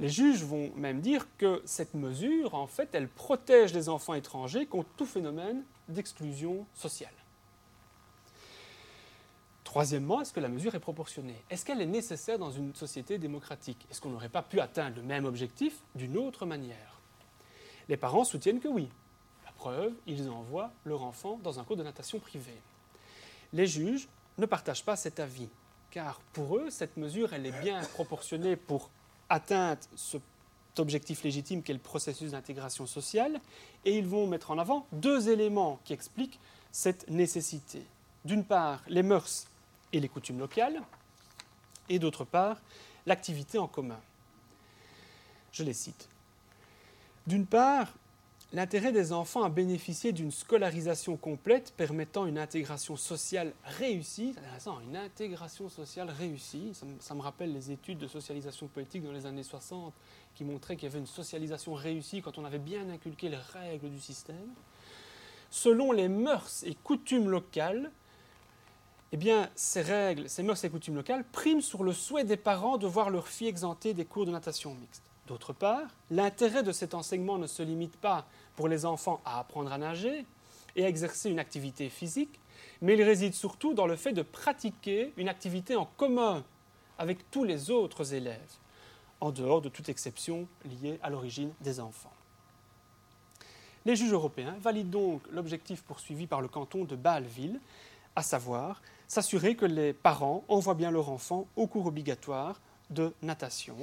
[0.00, 4.66] Les juges vont même dire que cette mesure, en fait, elle protège les enfants étrangers
[4.66, 7.12] contre tout phénomène d'exclusion sociale.
[9.72, 11.42] Troisièmement, est-ce que la mesure est proportionnée?
[11.48, 13.86] Est-ce qu'elle est nécessaire dans une société démocratique?
[13.90, 17.00] Est-ce qu'on n'aurait pas pu atteindre le même objectif d'une autre manière?
[17.88, 18.90] Les parents soutiennent que oui.
[19.46, 22.52] La Preuve, ils envoient leur enfant dans un cours de natation privé.
[23.54, 25.48] Les juges ne partagent pas cet avis,
[25.90, 28.90] car pour eux, cette mesure, elle est bien proportionnée pour
[29.30, 30.20] atteindre cet
[30.76, 33.40] objectif légitime qu'est le processus d'intégration sociale,
[33.86, 36.40] et ils vont mettre en avant deux éléments qui expliquent
[36.72, 37.86] cette nécessité.
[38.26, 39.46] D'une part, les mœurs
[39.92, 40.80] et les coutumes locales,
[41.88, 42.60] et d'autre part,
[43.06, 44.00] l'activité en commun.
[45.52, 46.08] Je les cite.
[47.26, 47.92] D'une part,
[48.52, 54.34] l'intérêt des enfants à bénéficier d'une scolarisation complète permettant une intégration sociale réussie.
[54.88, 56.72] Une intégration sociale réussie.
[57.00, 59.92] Ça, me rappelle les études de socialisation politique dans les années 60
[60.34, 63.90] qui montraient qu'il y avait une socialisation réussie quand on avait bien inculqué les règles
[63.90, 64.48] du système.
[65.50, 67.90] Selon les mœurs et coutumes locales,
[69.12, 72.78] eh bien, ces règles, ces mœurs et coutumes locales priment sur le souhait des parents
[72.78, 75.02] de voir leur fille exemptée des cours de natation mixte.
[75.26, 79.70] D'autre part, l'intérêt de cet enseignement ne se limite pas pour les enfants à apprendre
[79.70, 80.24] à nager
[80.76, 82.40] et à exercer une activité physique,
[82.80, 86.42] mais il réside surtout dans le fait de pratiquer une activité en commun
[86.98, 88.56] avec tous les autres élèves,
[89.20, 92.12] en dehors de toute exception liée à l'origine des enfants.
[93.84, 97.60] Les juges européens valident donc l'objectif poursuivi par le canton de Bâle-Ville,
[98.14, 98.80] à savoir
[99.12, 102.58] s'assurer que les parents envoient bien leur enfant au cours obligatoire
[102.88, 103.76] de natation.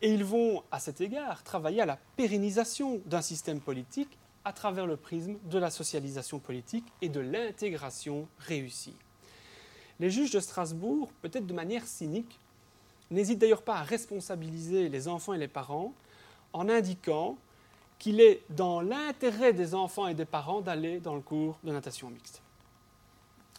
[0.00, 4.86] Et ils vont, à cet égard, travailler à la pérennisation d'un système politique à travers
[4.86, 8.94] le prisme de la socialisation politique et de l'intégration réussie.
[9.98, 12.38] Les juges de Strasbourg, peut-être de manière cynique,
[13.10, 15.92] n'hésitent d'ailleurs pas à responsabiliser les enfants et les parents
[16.52, 17.36] en indiquant
[17.98, 22.08] qu'il est dans l'intérêt des enfants et des parents d'aller dans le cours de natation
[22.08, 22.40] mixte.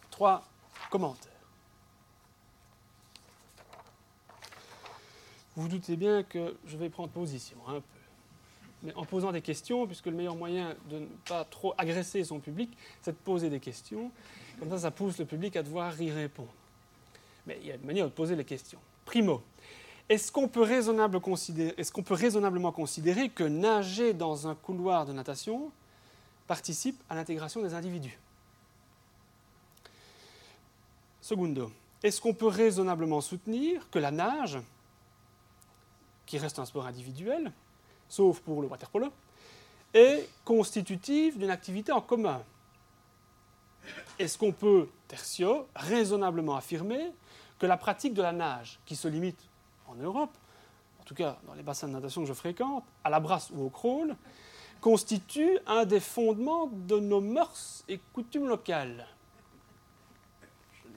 [0.10, 0.46] Trois
[0.92, 1.32] commentaires.
[5.56, 7.82] Vous vous doutez bien que je vais prendre position un peu.
[8.84, 12.40] Mais en posant des questions, puisque le meilleur moyen de ne pas trop agresser son
[12.40, 14.12] public, c'est de poser des questions.
[14.60, 16.52] Comme ça, ça pousse le public à devoir y répondre.
[17.48, 18.80] Mais il y a une manière de poser les questions.
[19.06, 19.42] Primo,
[20.10, 21.22] est-ce qu'on peut, raisonnablement
[22.72, 25.72] considérer que nager dans un couloir de natation
[26.48, 28.18] participe à l'intégration des individus?
[31.22, 34.58] Segundo, est-ce qu'on peut raisonnablement soutenir que la nage
[36.26, 37.52] qui reste un sport individuel,
[38.10, 39.12] sauf pour le waterpolo,
[39.94, 42.42] est constitutive d'une activité en commun?
[44.18, 47.12] Est-ce qu'on peut, tertio, raisonnablement affirmer
[47.60, 49.40] que la pratique de la nage, qui se limite
[49.88, 50.36] en Europe,
[51.00, 53.66] en tout cas dans les bassins de natation que je fréquente, à la brasse ou
[53.66, 54.16] au crawl,
[54.80, 59.06] constitue un des fondements de nos mœurs et coutumes locales?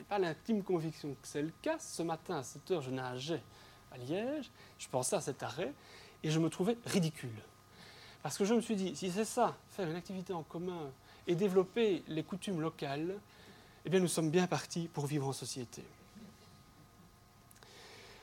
[0.08, 1.78] Pas l'intime conviction que c'est le cas.
[1.78, 3.42] Ce matin, à 7 heures, je nageais
[3.92, 5.72] à Liège, je pensais à cet arrêt
[6.22, 7.38] et je me trouvais ridicule.
[8.22, 10.90] Parce que je me suis dit, si c'est ça, faire une activité en commun
[11.26, 13.14] et développer les coutumes locales,
[13.84, 15.84] eh bien nous sommes bien partis pour vivre en société.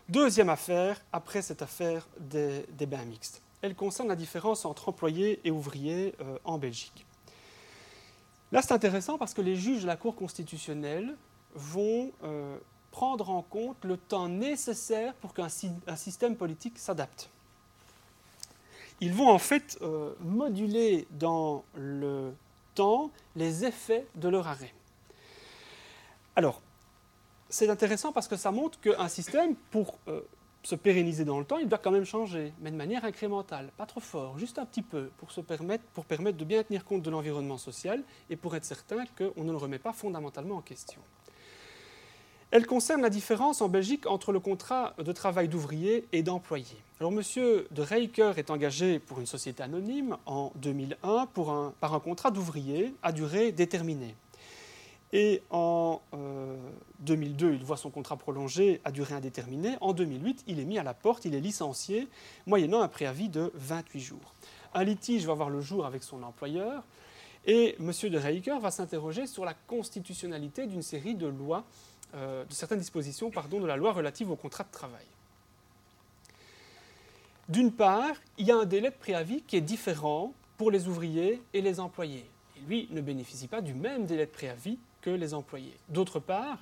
[0.09, 3.41] Deuxième affaire, après cette affaire des, bains mixtes.
[3.61, 7.05] Elle concerne la différence entre employés et ouvriers euh, en Belgique.
[8.51, 11.15] Là, c'est intéressant parce que les juges de la Cour constitutionnelle
[11.55, 12.57] vont euh,
[12.91, 17.29] prendre en compte le temps nécessaire pour qu'un système politique s'adapte.
[18.99, 22.33] Ils vont en fait euh, moduler dans le
[22.75, 24.73] temps les effets de leur arrêt.
[26.35, 26.61] Alors,
[27.49, 30.21] c'est intéressant parce que ça montre qu'un système, pour euh,
[30.63, 33.85] se pérenniser dans le temps, il doit quand même changer, mais de manière incrémentale, pas
[33.85, 37.01] trop fort, juste un petit peu, pour, se permettre, pour permettre de bien tenir compte
[37.01, 41.01] de l'environnement social et pour être certain qu'on ne le remet pas fondamentalement en question.
[42.51, 46.75] Elle concerne la différence en Belgique entre le contrat de travail d'ouvrier et d'employé.
[46.99, 47.21] Alors, M.
[47.71, 51.27] de Reiker est engagé pour une société anonyme en 2001
[51.79, 54.15] par un contrat d'ouvrier à durée déterminée.
[55.13, 56.01] Et en
[56.99, 59.75] 2002, euh, il voit son contrat prolongé à durée indéterminée.
[59.81, 62.07] En 2008, il est mis à la porte, il est licencié,
[62.47, 64.33] moyennant un préavis de 28 jours.
[64.73, 66.83] Un litige va voir le jour avec son employeur.
[67.45, 67.91] Et M.
[68.09, 71.65] de Reiker va s'interroger sur la constitutionnalité d'une série de lois
[72.15, 75.05] euh, de certaines dispositions de la loi relative au contrat de travail.
[77.49, 81.41] D'une part, il y a un délai de préavis qui est différent pour les ouvriers
[81.53, 82.25] et les employés.
[82.67, 85.75] Lui ne bénéficie pas du même délai de préavis que les employés.
[85.89, 86.59] D'autre part,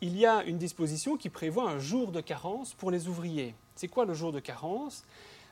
[0.00, 3.54] il y a une disposition qui prévoit un jour de carence pour les ouvriers.
[3.74, 5.04] C'est quoi le jour de carence?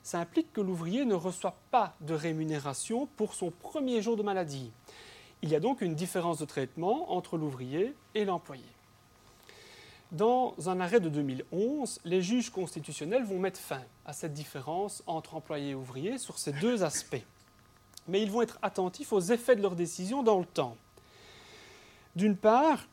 [0.03, 4.71] Ça implique que l'ouvrier ne reçoit pas de rémunération pour son premier jour de maladie.
[5.43, 8.65] Il y a donc une différence de traitement entre l'ouvrier et l'employé.
[10.13, 15.37] Dans un arrêt de 2011, les juges constitutionnels vont mettre fin à cette différence entre
[15.37, 17.25] employés et ouvriers sur ces deux aspects.
[18.09, 20.77] mais ils vont être attentifs aux effets de leurs décisions dans le temps.
[22.17, 22.87] D'une part,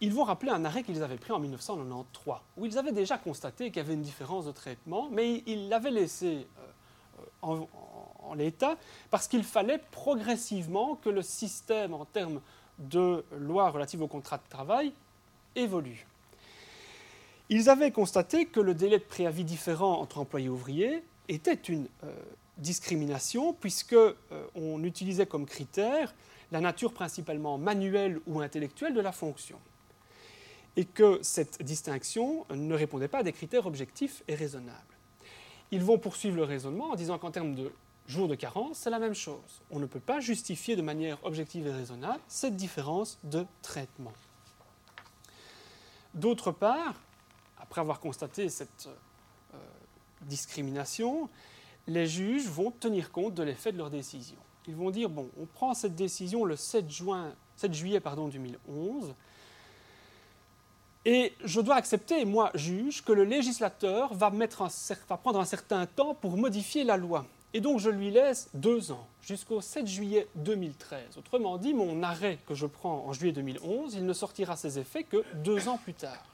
[0.00, 3.66] ils vont rappeler un arrêt qu'ils avaient pris en 1993, où ils avaient déjà constaté
[3.66, 6.46] qu'il y avait une différence de traitement, mais ils l'avaient laissé
[7.44, 7.64] euh,
[8.22, 8.76] en, l'état
[9.10, 12.40] parce qu'il fallait progressivement que le système en termes
[12.78, 14.92] de loi relative au contrat de travail
[15.54, 16.06] évolue.
[17.48, 21.86] Ils avaient constaté que le délai de préavis différent entre employés et ouvriers était une
[22.04, 22.12] euh,
[22.58, 26.14] discrimination puisqu'on euh, utilisait comme critère
[26.52, 29.58] la nature principalement manuelle ou intellectuelle de la fonction
[30.76, 34.80] et que cette distinction ne répondait pas à des critères objectifs et raisonnables.
[35.70, 37.72] Ils vont poursuivre le raisonnement en disant qu'en termes de
[38.06, 39.62] jours de carence, c'est la même chose.
[39.70, 44.12] On ne peut pas justifier de manière objective et raisonnable cette différence de traitement.
[46.14, 46.94] D'autre part,
[47.58, 48.88] après avoir constaté cette
[49.54, 49.58] euh,
[50.22, 51.28] discrimination,
[51.86, 54.38] les juges vont tenir compte de l'effet de leur décision.
[54.68, 59.14] Ils vont dire, bon, on prend cette décision le 7, juin, 7 juillet pardon, 2011,
[61.04, 66.14] et je dois accepter, moi, juge, que le législateur va, va prendre un certain temps
[66.14, 67.24] pour modifier la loi.
[67.54, 71.16] Et donc je lui laisse deux ans, jusqu'au 7 juillet 2013.
[71.16, 75.04] Autrement dit, mon arrêt que je prends en juillet 2011, il ne sortira ses effets
[75.04, 76.24] que deux ans plus tard.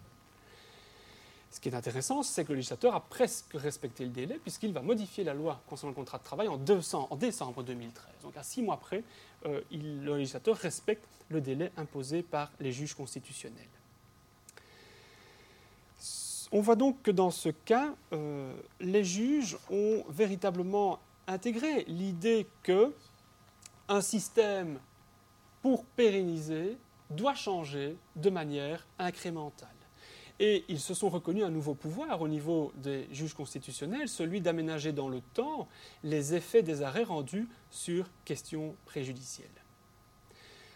[1.53, 4.80] Ce qui est intéressant, c'est que le législateur a presque respecté le délai, puisqu'il va
[4.80, 8.07] modifier la loi concernant le contrat de travail en, décembre 2013.
[8.22, 9.05] Donc à six mois près,
[9.44, 13.68] euh, le législateur respecte le délai imposé par les juges constitutionnels.
[16.53, 22.94] On voit donc que dans ce cas, euh, les juges ont véritablement intégré l'idée que
[23.88, 24.78] un système
[25.61, 26.78] pour pérenniser
[27.11, 29.68] doit changer de manière incrémentale.
[30.41, 34.93] Et ils se sont reconnus un nouveau pouvoir au niveau des juges constitutionnels, celui d'aménager
[34.93, 35.68] dans le temps
[36.03, 39.49] les effets des arrêts rendus sur questions préjudicielles.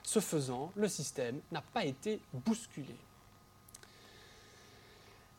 [0.02, 2.94] Ce faisant, le système n'a pas été bousculé.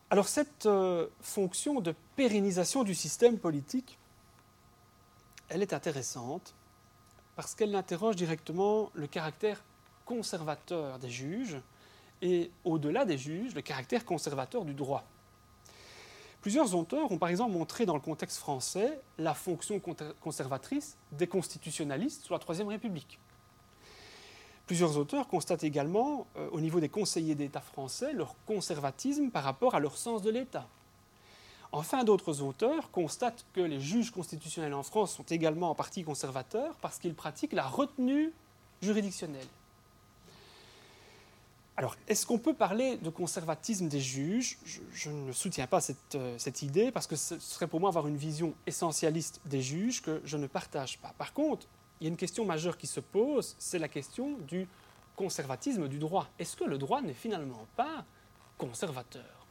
[0.09, 3.97] Alors cette euh, fonction de pérennisation du système politique,
[5.49, 6.53] elle est intéressante
[7.35, 9.63] parce qu'elle interroge directement le caractère
[10.05, 11.59] conservateur des juges
[12.21, 15.03] et, au-delà des juges, le caractère conservateur du droit.
[16.41, 19.81] Plusieurs auteurs ont par exemple montré dans le contexte français la fonction
[20.21, 23.19] conservatrice des constitutionnalistes sous la Troisième République.
[24.65, 29.75] Plusieurs auteurs constatent également, euh, au niveau des conseillers d'État français, leur conservatisme par rapport
[29.75, 30.67] à leur sens de l'État.
[31.71, 36.75] Enfin, d'autres auteurs constatent que les juges constitutionnels en France sont également en partie conservateurs
[36.81, 38.33] parce qu'ils pratiquent la retenue
[38.81, 39.47] juridictionnelle.
[41.79, 44.57] Alors, est-ce qu'on peut parler de conservatisme des juges?
[44.93, 48.17] Je, ne soutiens pas cette, euh, idée parce que ce serait pour moi avoir une
[48.17, 51.13] vision essentialiste des juges que je ne partage pas.
[51.19, 51.67] Par contre,
[52.01, 54.67] il y a une question majeure qui se pose, c'est la question du
[55.15, 56.27] conservatisme du droit.
[56.39, 58.05] Est-ce que le droit n'est finalement pas
[58.57, 59.45] conservateur?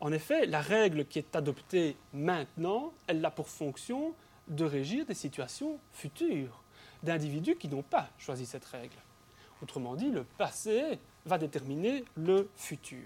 [0.00, 4.14] En effet, la règle qui est adoptée maintenant, elle a pour fonction
[4.48, 6.62] de régir des situations futures
[7.02, 8.96] d'individus qui n'ont pas choisi cette règle.
[9.62, 13.04] Autrement dit, le passé va déterminer le futur.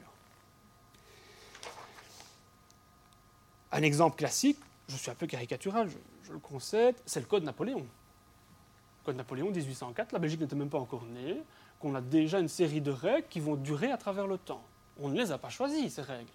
[3.72, 5.88] Un exemple classique, je suis un peu caricatural,
[6.24, 7.78] je le concède, c'est le Code Napoléon.
[7.78, 11.40] Le Code Napoléon 1804, la Belgique n'était même pas encore née,
[11.78, 14.62] qu'on a déjà une série de règles qui vont durer à travers le temps.
[15.00, 16.30] On ne les a pas choisies, ces règles.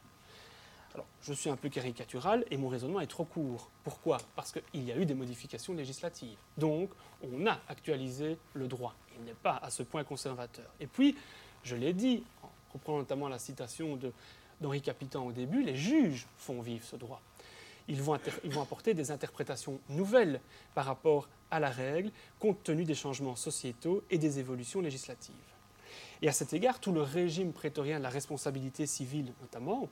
[0.95, 3.69] Alors, je suis un peu caricatural et mon raisonnement est trop court.
[3.83, 4.17] Pourquoi?
[4.35, 6.37] Parce qu'il y a eu des modifications législatives.
[6.57, 6.89] Donc,
[7.21, 8.95] on a actualisé le droit.
[9.17, 10.65] Il n'est pas à ce point conservateur.
[10.79, 11.15] Et puis,
[11.63, 13.99] je l'ai dit, en reprenant notamment la citation
[14.61, 17.21] d'Henri Capitan au début, les juges font vivre ce droit
[17.87, 18.13] ils vont,
[18.61, 20.41] apporter des interprétations nouvelles
[20.73, 25.35] par rapport à la règle, compte tenu des changements sociétaux et des évolutions législatives.
[26.21, 29.89] Et à cet égard, tout le régime prétorien de la responsabilité civile, notamment,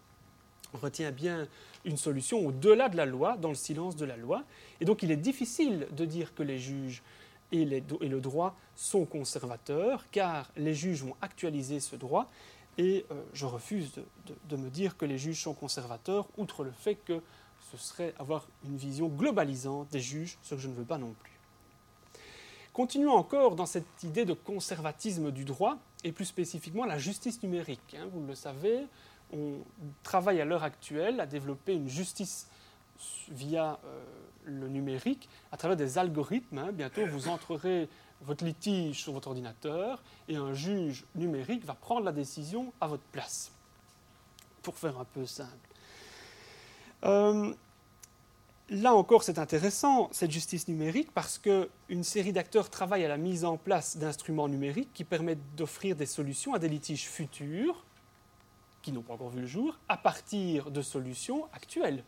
[0.74, 1.48] retient bien
[1.86, 4.44] une solution au-delà de la loi, dans le silence de la loi.
[4.82, 7.04] Et donc, il est difficile de dire que les juges
[7.52, 12.28] et, le droit sont conservateurs, car les juges vont actualiser ce droit.
[12.78, 13.92] Et euh, je refuse
[14.50, 17.22] de, me dire que les juges sont conservateurs, outre le fait que
[17.72, 21.14] ce serait avoir une vision globalisante des juges, ce que je ne veux pas non
[21.22, 21.32] plus.
[22.72, 27.96] Continuons encore dans cette idée de conservatisme du droit, et plus spécifiquement la justice numérique.
[27.98, 28.08] Hein.
[28.12, 28.80] vous le savez,
[29.34, 29.60] on
[30.04, 32.48] travaille à l'heure actuelle à développer une justice
[33.30, 34.04] via euh,
[34.46, 36.58] le numérique à travers des algorithmes.
[36.58, 36.72] Hein.
[36.72, 37.90] Bientôt, vous entrerez
[38.22, 43.04] votre litige sur votre ordinateur et un juge numérique va prendre la décision à votre
[43.12, 43.52] place.
[44.62, 45.50] Pour faire un peu simple.
[47.04, 47.54] Euh,
[48.70, 53.44] Là encore, c'est intéressant, cette justice numérique, parce qu'une série d'acteurs travaille à la mise
[53.44, 57.84] en place d'instruments numériques qui permettent d'offrir des solutions à des litiges futurs,
[58.84, 62.04] qui n'ont pas encore vu le jour, à partir de solutions actuelles.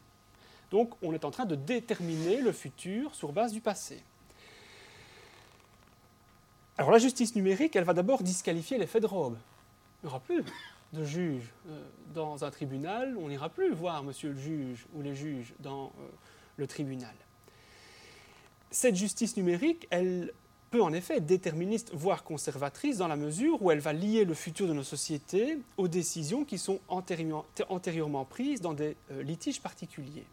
[0.69, 4.03] Donc on est en train de déterminer le futur sur base du passé.
[6.77, 9.37] Alors la justice numérique, elle va d'abord disqualifier l'effet de robe.
[10.03, 10.43] Il n'y aura plus
[10.93, 15.15] de juge euh, dans un tribunal, on n'ira plus voir monsieur le juge ou les
[15.15, 16.07] juges dans euh,
[16.57, 17.15] le tribunal.
[18.71, 20.33] Cette justice numérique, elle
[20.81, 24.73] en effet déterministe, voire conservatrice, dans la mesure où elle va lier le futur de
[24.73, 30.25] nos sociétés aux décisions qui sont antérieurement, prises dans des euh, litiges particuliers.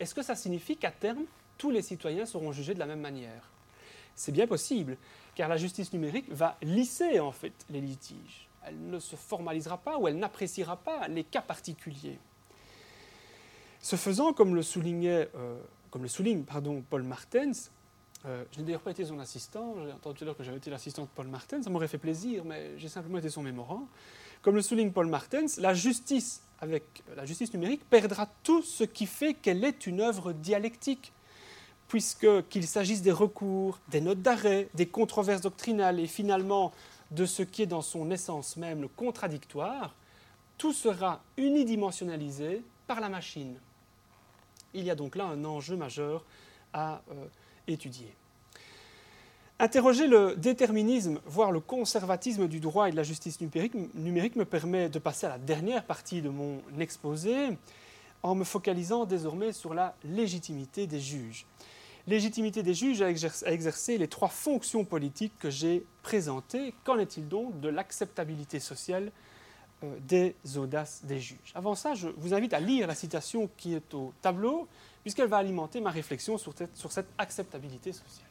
[0.00, 1.24] Est-ce que ça signifie qu'à terme,
[1.58, 3.50] tous les citoyens seront jugés de la même manière?
[4.16, 4.96] C'est bien possible,
[5.34, 8.48] car la justice numérique va lisser en fait les litiges.
[8.66, 12.18] Elle ne se formalisera pas ou elle n'appréciera pas les cas particuliers.
[13.80, 15.58] Ce faisant, comme le, soulignait, euh,
[15.90, 17.70] comme le souligne pardon, Paul Martens,
[18.26, 20.56] euh, je n'ai d'ailleurs pas été son assistant, j'ai entendu tout à l'heure que j'avais
[20.56, 23.86] été l'assistant de Paul Martens, ça m'aurait fait plaisir, mais j'ai simplement été son mémorant.
[24.40, 26.84] Comme le souligne Paul Martens, la justice, avec
[27.16, 31.12] la justice numérique, perdra tout ce qui fait qu'elle est une œuvre dialectique,
[31.88, 36.72] puisque qu'il s'agisse des recours, des notes d'arrêt, des controverses doctrinales et finalement
[37.10, 39.94] de ce qui est dans son essence même le contradictoire,
[40.56, 43.56] tout sera unidimensionnalisé par la machine.
[44.72, 46.24] Il y a donc là un enjeu majeur
[46.72, 47.26] à euh,
[49.58, 54.44] Interroger le déterminisme, voire le conservatisme du droit et de la justice numérique, numérique, me
[54.44, 57.56] permet de passer à la dernière partie de mon exposé
[58.22, 61.46] en me focalisant désormais sur la légitimité des juges.
[62.06, 66.74] Légitimité des juges à exercer les trois fonctions politiques que j'ai présentées.
[66.84, 69.12] Qu'en est-il donc de l'acceptabilité sociale
[69.82, 71.52] euh, des audaces des juges?
[71.54, 74.68] Avant ça, je vous invite à lire la citation qui est au tableau,
[75.04, 78.26] puisqu'elle va alimenter ma réflexion sur cette, acceptabilité sociale.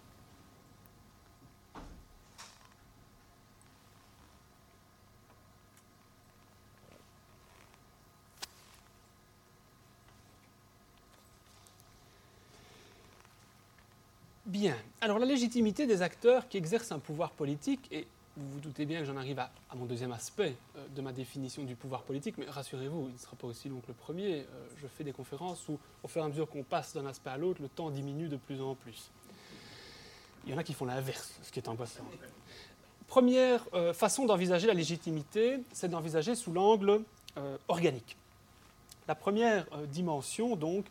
[14.47, 14.75] Bien.
[14.99, 18.99] Alors la légitimité des acteurs qui exercent un pouvoir politique est vous vous doutez bien
[18.99, 22.45] que j'en arrive à, mon deuxième aspect euh, de ma définition du pouvoir politique, mais
[22.47, 24.39] rassurez-vous, il ne sera pas aussi long que le premier.
[24.39, 27.29] Euh, je fais des conférences où, au fur et à mesure qu'on passe d'un aspect
[27.29, 29.11] à l'autre, le temps diminue de plus en plus.
[30.45, 32.05] Il y en a qui font l'inverse, ce qui est impossible.
[33.07, 37.01] Première euh, façon d'envisager la légitimité, c'est d'envisager sous l'angle
[37.67, 38.15] organique.
[39.07, 40.85] La première dimension, donc,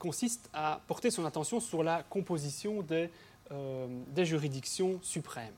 [0.00, 5.54] consiste à porter son attention sur la composition des juridictions suprêmes.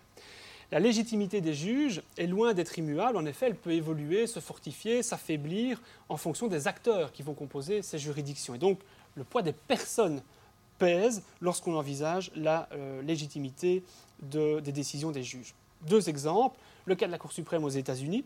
[0.73, 3.18] La légitimité des juges est loin d'être immuable.
[3.18, 7.83] En effet, elle peut évoluer, se fortifier, s'affaiblir en fonction des acteurs qui vont composer
[7.83, 8.55] ces juridictions.
[8.55, 8.79] Et donc,
[9.14, 10.23] le poids des personnes
[10.79, 13.83] pèse lorsqu'on envisage la euh, légitimité
[14.23, 15.53] des décisions des juges.
[15.83, 16.59] Deux exemples.
[16.87, 18.25] Le cas de la Cour suprême aux États-Unis,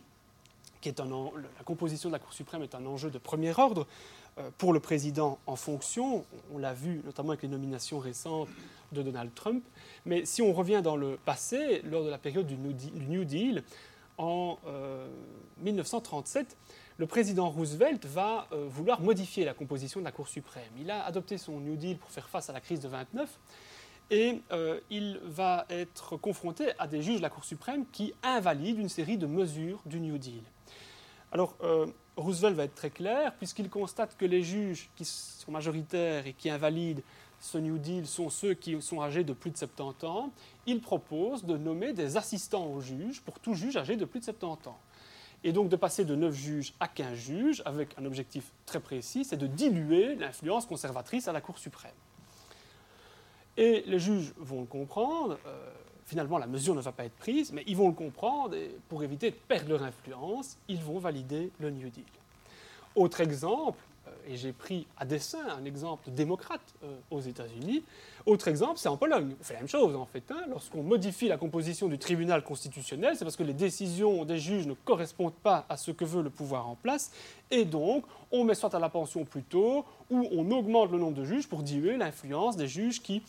[0.84, 3.86] la composition de la Cour suprême est un enjeu de premier ordre.
[4.38, 6.26] Euh, pour le président en fonction.
[6.52, 8.48] On l'a vu notamment avec les nominations récentes
[8.92, 9.64] de Donald Trump.
[10.04, 13.62] Mais si on revient dans le passé, lors de la période du New Deal,
[14.18, 14.58] en
[15.62, 20.64] 1937, euh, le président Roosevelt va euh, vouloir modifier la composition de la Cour suprême.
[20.78, 23.38] Il a adopté son New Deal pour faire face à la crise de 29
[24.10, 24.40] et
[24.88, 29.16] il va être confronté à des juges de la Cour suprême qui invalident une série
[29.16, 30.44] de mesures du New Deal.
[31.32, 31.56] Alors,
[32.16, 36.48] Roosevelt va être très clair, puisqu'il constate que les juges qui sont majoritaires et qui
[36.48, 37.02] invalident
[37.40, 40.30] ce New Deal sont ceux qui sont âgés de plus de 70 ans.
[40.66, 44.24] Il propose de nommer des assistants aux juges pour tout juge âgé de plus de
[44.24, 44.78] 70 ans.
[45.44, 49.24] Et donc de passer de 9 juges à 15 juges, avec un objectif très précis,
[49.24, 51.92] c'est de diluer l'influence conservatrice à la Cour suprême.
[53.56, 55.38] Et les juges vont le comprendre.
[55.46, 55.70] Euh,
[56.06, 59.02] finalement la mesure ne va pas être prise, mais ils vont le comprendre et pour
[59.02, 62.04] éviter de perdre leur influence, ils vont valider le New Deal.
[62.94, 67.82] Autre exemple, euh, et j'ai pris à dessein un exemple démocrate euh, aux États-Unis,
[68.24, 69.34] autre exemple, c'est en Pologne.
[69.40, 70.24] On fait la même chose en fait.
[70.30, 70.44] Hein.
[70.48, 74.74] Lorsqu'on modifie la composition du tribunal constitutionnel, c'est parce que les décisions des juges ne
[74.74, 77.12] correspondent pas à ce que veut le pouvoir en place,
[77.50, 81.16] et donc on met soit à la pension plus tôt, ou on augmente le nombre
[81.16, 83.22] de juges pour diluer l'influence des juges qui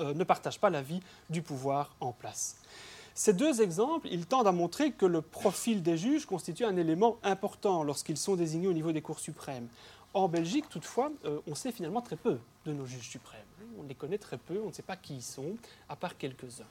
[0.00, 2.56] ne partagent pas l'avis du pouvoir en place.
[3.14, 7.18] Ces deux exemples, ils tendent à montrer que le profil des juges constitue un élément
[7.22, 9.68] important lorsqu'ils sont désignés au niveau des cours suprêmes.
[10.14, 13.40] En Belgique, toutefois, euh, on sait finalement très peu de nos juges suprêmes.
[13.78, 15.56] On les connaît très peu, on ne sait pas qui ils sont,
[15.88, 16.66] à part quelques-uns.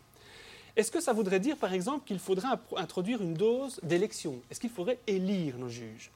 [0.75, 4.41] Est-ce que ça voudrait dire, par exemple, qu'il faudrait introduire une dose d'élection?
[4.49, 6.11] Est-ce qu'il faudrait élire nos juges?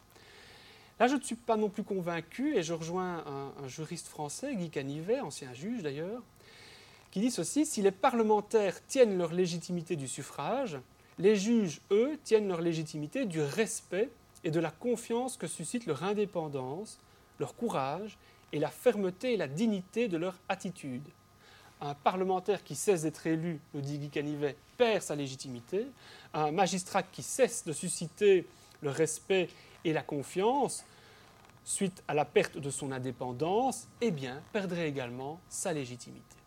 [0.99, 4.69] Là, je ne suis pas non plus convaincu, et je rejoins un, juriste français, Guy
[4.69, 6.21] Canivet, ancien juge d'ailleurs,
[7.13, 10.79] qui dit ceci, si les parlementaires tiennent leur légitimité du suffrage,
[11.19, 14.09] les juges, eux, tiennent leur légitimité du respect
[14.43, 16.97] et de la confiance que suscite leur indépendance,
[17.37, 18.17] leur courage
[18.51, 21.07] et la fermeté et la dignité de leur attitude.
[21.81, 25.85] Un parlementaire qui cesse d'être élu, nous dit Guy Canivet, perd sa légitimité.
[26.33, 28.47] Un magistrat qui cesse de susciter
[28.81, 29.49] le respect
[29.85, 30.83] et la confiance,
[31.63, 36.42] suite à la perte de son indépendance, eh bien, perdrait également sa légitimité.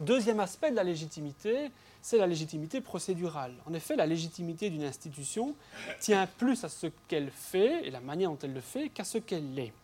[0.00, 1.70] Deuxième aspect de la légitimité,
[2.00, 3.52] c'est la légitimité procédurale.
[3.66, 5.54] En effet, la légitimité d'une institution
[6.00, 9.18] tient plus à ce qu'elle fait et la manière dont elle le fait qu'à ce
[9.18, 9.74] qu'elle est.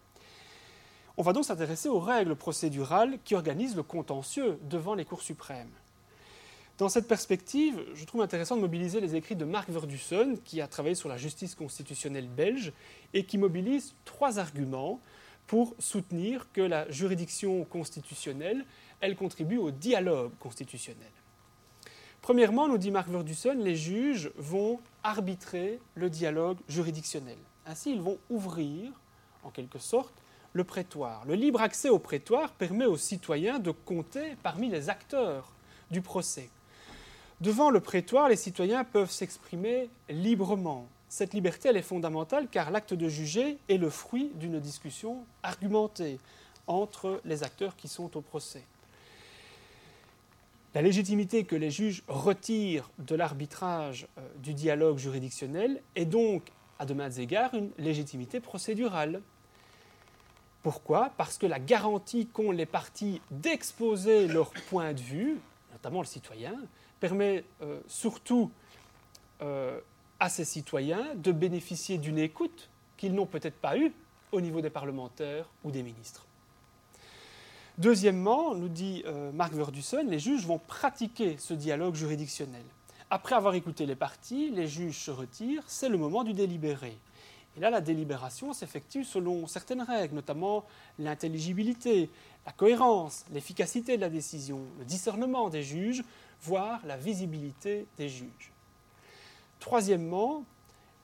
[1.19, 5.71] On va donc s'intéresser aux règles procédurales qui organisent le contentieux devant les cours suprêmes.
[6.79, 10.67] Dans cette perspective, je trouve intéressant de mobiliser les écrits de Marc Verdussen, qui a
[10.67, 12.73] travaillé sur la justice constitutionnelle belge,
[13.13, 14.99] et qui mobilise trois arguments
[15.47, 18.65] pour soutenir que la juridiction constitutionnelle,
[19.01, 21.11] elle contribue au dialogue constitutionnel.
[22.23, 27.39] Premièrement, nous dit Marc Verdussen, les juges vont arbitrer le dialogue juridictionnel.
[27.67, 28.91] Ainsi, ils vont ouvrir,
[29.45, 30.15] en quelque sorte,
[30.53, 31.25] le prétoire.
[31.27, 35.53] Le libre accès au prétoire permet aux citoyens de compter parmi les acteurs
[35.91, 36.49] du procès.
[37.41, 40.89] Devant le prétoire, les citoyens peuvent s'exprimer librement.
[41.09, 46.19] Cette liberté, elle est fondamentale car l'acte de juger est le fruit d'une discussion argumentée
[46.67, 48.65] entre les acteurs qui sont au procès.
[50.77, 56.85] La légitimité que les juges retirent de l'arbitrage euh, du dialogue juridictionnel est donc, à
[56.85, 59.23] de maintes égards, une légitimité procédurale.
[60.63, 61.13] Pourquoi?
[61.17, 65.39] Parce que la garantie qu'ont les partis d'exposer leur point de vue,
[65.73, 66.55] notamment le citoyen,
[67.01, 68.51] permet euh, surtout
[69.41, 69.81] euh,
[70.21, 72.69] à ces citoyens de bénéficier d'une écoute
[72.99, 73.95] qu'ils n'ont peut-être pas eue
[74.31, 76.27] au niveau des parlementaires ou des ministres.
[77.79, 82.65] Deuxièmement, nous dit euh, Marc Verdussen, les juges vont pratiquer ce dialogue juridictionnel.
[83.11, 86.97] Après avoir écouté les parties, les juges se retirent, c'est le moment du délibéré.
[87.57, 90.65] Et là, la délibération s'effectue selon certaines règles, notamment
[90.99, 92.09] l'intelligibilité,
[92.47, 96.03] la cohérence, l'efficacité de la décision, le discernement des juges,
[96.43, 98.53] voire la visibilité des juges.
[99.61, 100.45] Troisièmement,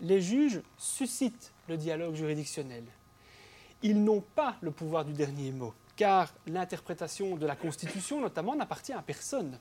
[0.00, 2.84] les juges suscitent le dialogue juridictionnel.
[3.82, 8.92] Ils n'ont pas le pouvoir du dernier mot, car l'interprétation de la Constitution, notamment, n'appartient
[8.92, 9.58] à personne.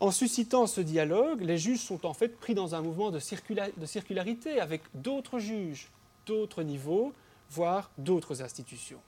[0.00, 4.58] En suscitant ce dialogue, les juges sont en fait pris dans un mouvement de, circularité
[4.58, 5.90] avec d'autres juges,
[6.26, 7.12] d'autres niveaux,
[7.50, 9.00] voire d'autres institutions.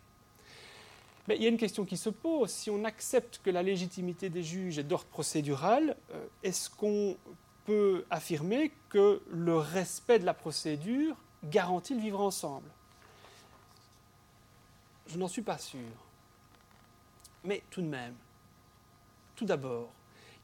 [1.26, 2.50] Mais il y a une question qui se pose.
[2.50, 7.16] Si on accepte que la légitimité des juges est d'ordre procédural, euh, est-ce qu'on
[7.64, 12.70] peut affirmer que le respect de la procédure garantit le vivre ensemble?
[15.06, 15.80] Je n'en suis pas sûr.
[17.44, 18.14] Mais tout de même,
[19.36, 19.90] tout d'abord,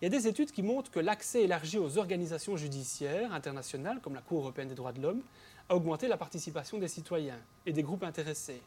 [0.01, 4.15] il y a des études qui montrent que l'accès élargi aux organisations judiciaires internationales, comme
[4.15, 5.23] la Cour européenne des droits de l'homme,
[5.69, 8.63] a augmenté la participation des citoyens et des groupes intéressés.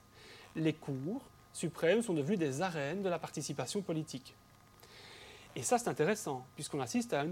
[0.55, 1.21] Les cours
[1.51, 4.35] suprêmes sont devenus des arènes de la participation politique.
[5.55, 7.25] Et ça, c'est intéressant, puisqu'on assiste à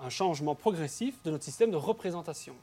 [0.00, 2.54] un changement progressif de notre système de représentation.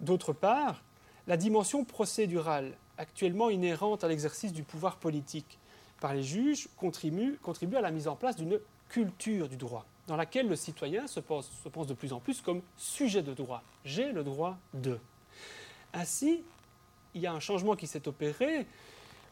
[0.00, 0.82] D'autre part,
[1.26, 5.58] la dimension procédurale, actuellement inhérente à l'exercice du pouvoir politique
[6.00, 7.38] par les juges, contribue,
[7.76, 11.50] à la mise en place d'une culture du droit, dans laquelle le citoyen se pense,
[11.62, 13.62] se pense de plus en plus comme sujet de droit.
[13.84, 14.98] J'ai le droit de.
[15.92, 16.42] Ainsi,
[17.14, 18.66] il y a un changement qui s'est opéré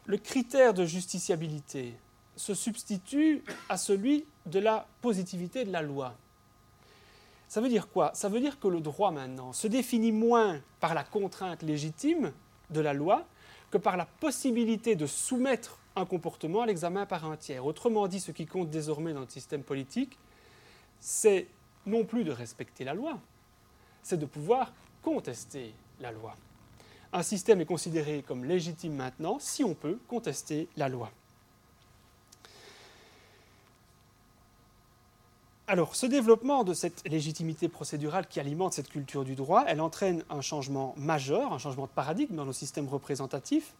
[0.05, 1.93] le critère de justiciabilité
[2.35, 6.15] se substitue à celui de la positivité de la loi.
[7.47, 8.11] Ça veut dire quoi?
[8.13, 12.31] Ça veut dire que le droit maintenant se définit moins par la contrainte légitime
[12.69, 13.25] de la loi
[13.71, 17.65] que par la possibilité de soumettre un comportement à l'examen par un tiers.
[17.65, 20.17] Autrement dit, ce qui compte désormais dans notre système politique,
[20.99, 21.47] c'est
[21.85, 23.19] non plus de respecter la loi,
[24.03, 24.71] c'est de pouvoir
[25.01, 26.35] contester la loi
[27.13, 31.11] un système est considéré comme légitime maintenant si on peut contester la loi.
[35.71, 40.25] Alors, ce développement de cette légitimité procédurale qui alimente cette culture du droit, elle entraîne
[40.29, 43.73] un changement majeur, un changement de paradigme dans nos systèmes représentatifs.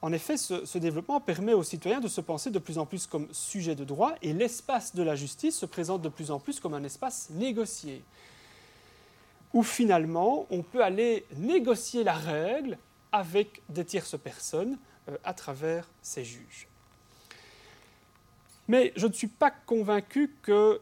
[0.00, 3.28] En effet, ce, développement permet aux citoyens de se penser de plus en plus comme
[3.30, 6.74] sujet de droit et l'espace de la justice se présente de plus en plus comme
[6.74, 8.02] un espace négocié
[9.54, 12.78] où finalement on peut aller négocier la règle
[13.12, 14.76] avec des tierces personnes
[15.08, 16.66] euh, à travers ces juges.
[18.66, 20.80] Mais je ne suis pas convaincu que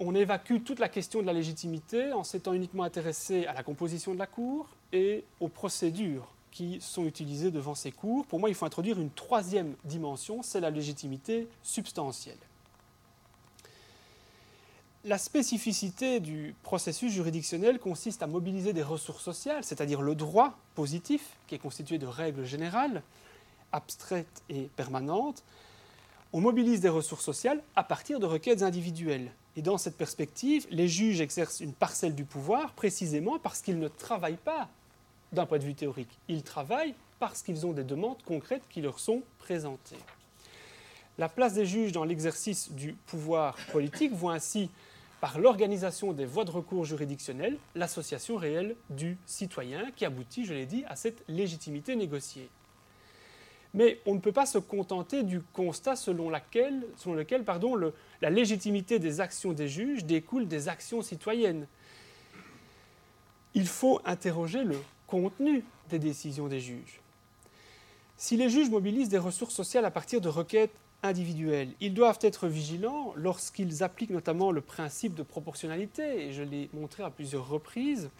[0.00, 4.14] on évacue toute la question de la légitimité en s'étant uniquement intéressé à la composition
[4.14, 8.26] de la Cour et aux procédures qui sont utilisées devant ces cours.
[8.26, 12.38] Pour moi, il faut introduire une troisième dimension, c'est la légitimité substantielle.
[15.04, 21.36] La spécificité du processus juridictionnel consiste à mobiliser des ressources sociales, c'est-à-dire le droit positif,
[21.46, 23.02] qui est constitué de règles générales,
[23.72, 25.42] abstraites et permanentes.
[26.32, 29.30] On mobilise des ressources sociales à partir de requêtes individuelles.
[29.56, 33.88] Et dans cette perspective, les juges exercent une parcelle du pouvoir précisément parce qu'ils ne
[33.88, 34.68] travaillent pas
[35.32, 36.18] d'un point de vue théorique.
[36.28, 39.98] Ils travaillent parce qu'ils ont des demandes concrètes qui leur sont présentées.
[41.18, 44.70] La place des juges dans l'exercice du pouvoir politique voit ainsi
[45.20, 50.64] par l'organisation des voies de recours juridictionnelles, l'association réelle du citoyen qui aboutit, je l'ai
[50.64, 52.48] dit, à cette légitimité négociée.
[53.72, 57.44] Mais on ne peut pas se contenter du constat selon, lequel
[58.20, 61.66] la légitimité des actions des juges découle des actions citoyennes.
[63.54, 64.76] Il faut interroger le
[65.06, 67.00] contenu des décisions des juges.
[68.16, 71.70] Si les juges mobilisent des ressources sociales à partir de requêtes individuels.
[71.80, 77.02] Ils doivent être vigilants lorsqu'ils appliquent notamment le principe de proportionnalité, et je l'ai montré
[77.02, 78.10] à plusieurs reprises,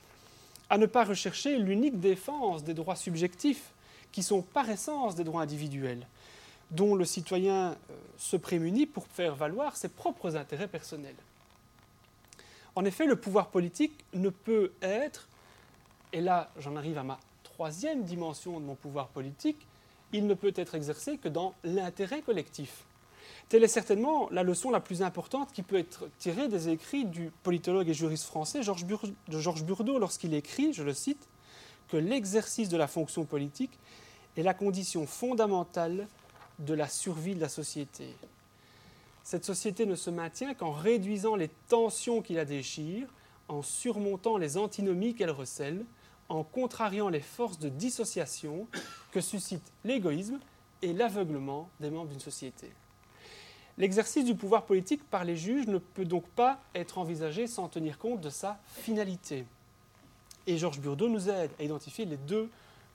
[0.69, 3.73] à ne pas rechercher l'unique défense des droits subjectifs,
[4.13, 6.07] qui sont par essence des droits individuels,
[6.71, 7.75] dont le citoyen euh,
[8.17, 11.17] se prémunit pour faire valoir ses propres intérêts personnels.
[12.75, 15.29] En effet, le pouvoir politique ne peut être,
[16.13, 19.67] et là j'en arrive à ma troisième dimension de mon pouvoir politique,
[20.13, 22.85] il ne peut être exercé que dans l'intérêt collectif.
[23.49, 27.31] Telle est certainement la leçon la plus importante qui peut être tirée des écrits du
[27.43, 28.85] politologue et juriste français Georges
[29.65, 31.29] Burdeau lorsqu'il écrit, je le cite,
[31.89, 33.77] que l'exercice de la fonction politique
[34.37, 36.07] est la condition fondamentale
[36.59, 38.15] de la survie de la société.
[39.23, 43.09] Cette société ne se maintient qu'en réduisant les tensions qui la déchirent,
[43.49, 45.85] en surmontant les antinomies qu'elle recèle,
[46.29, 48.69] en contrariant les forces de dissociation
[49.11, 50.39] que suscite l'égoïsme
[50.83, 52.71] et l'aveuglement des membres d'une société.
[53.77, 57.99] L'exercice du pouvoir politique par les juges ne peut donc pas être envisagé sans tenir
[57.99, 59.45] compte de sa finalité.
[60.47, 62.49] Et Georges Burdeau nous aide à identifier les deux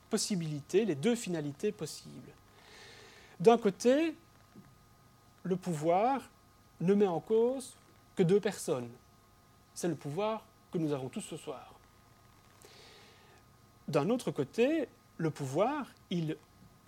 [0.10, 2.32] possibilités, les deux finalités possibles.
[3.40, 4.16] D'un côté,
[5.44, 6.22] le pouvoir
[6.82, 7.76] ne met en cause
[8.16, 8.90] que deux personnes.
[9.74, 11.74] C'est le pouvoir que nous avons tous ce soir.
[13.88, 14.88] D'un autre côté,
[15.18, 16.38] le pouvoir, il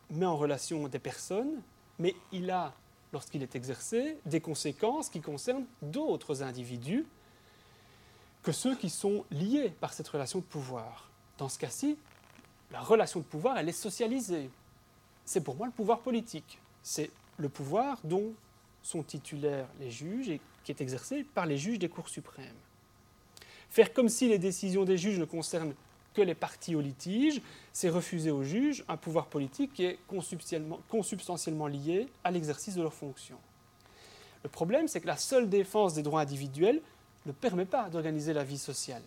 [0.09, 1.61] met en relation des personnes,
[1.99, 2.73] mais il a,
[3.13, 7.05] lorsqu'il est exercé, des conséquences qui concernent d'autres individus
[8.41, 11.09] que ceux qui sont liés par cette relation de pouvoir.
[11.37, 11.97] Dans ce cas-ci,
[12.71, 14.49] la relation de pouvoir, elle est socialisée.
[15.25, 16.59] C'est pour moi le pouvoir politique.
[16.83, 18.33] C'est le pouvoir dont
[18.81, 22.55] sont titulaires les juges et qui est exercé par les juges des cours suprêmes.
[23.69, 25.73] Faire comme si les décisions des juges ne concernent
[26.13, 27.41] que les parties au litige,
[27.73, 32.93] c'est refuser aux juges un pouvoir politique qui est consubstantiellement lié à l'exercice de leurs
[32.93, 33.37] fonctions.
[34.43, 36.81] Le problème, c'est que la seule défense des droits individuels
[37.25, 39.03] ne permet pas d'organiser la vie sociale.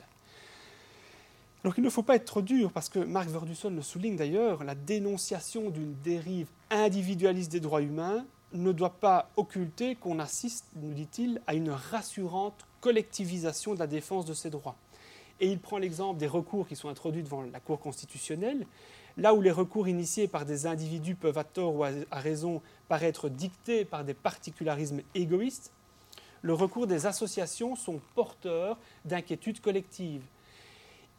[1.63, 4.65] Donc il ne faut pas être trop dur, parce que Marc Verdusson le souligne d'ailleurs,
[4.65, 10.95] la dénonciation d'une dérive individualiste des droits humains ne doit pas occulter qu'on assiste, nous
[10.95, 14.77] dit-il, à une rassurante collectivisation de la défense de ces droits.
[15.39, 18.67] Et il prend l'exemple des recours qui sont introduits devant la Cour constitutionnelle,
[19.17, 23.29] là où les recours initiés par des individus peuvent à tort ou à raison paraître
[23.29, 25.73] dictés par des particularismes égoïstes,
[26.43, 30.25] le recours des associations sont porteurs d'inquiétudes collectives.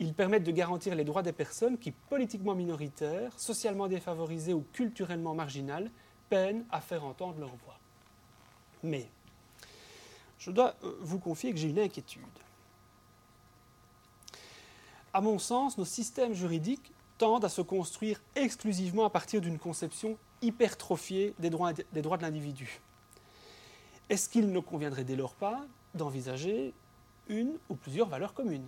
[0.01, 5.33] Ils permettent de garantir les droits des personnes qui, politiquement minoritaires, socialement défavorisées ou culturellement
[5.33, 5.89] marginales,
[6.29, 7.79] peinent à faire entendre leur voix.
[8.83, 9.07] Mais
[10.39, 12.25] je dois euh, vous confier que j'ai une inquiétude
[15.13, 20.17] à mon sens, nos systèmes juridiques tendent à se construire exclusivement à partir d'une conception
[20.41, 22.81] hypertrophiée des droits, des droits de l'individu.
[24.09, 26.73] Est-ce qu'il ne conviendrait dès lors pas d'envisager
[27.27, 28.67] une ou plusieurs valeurs communes?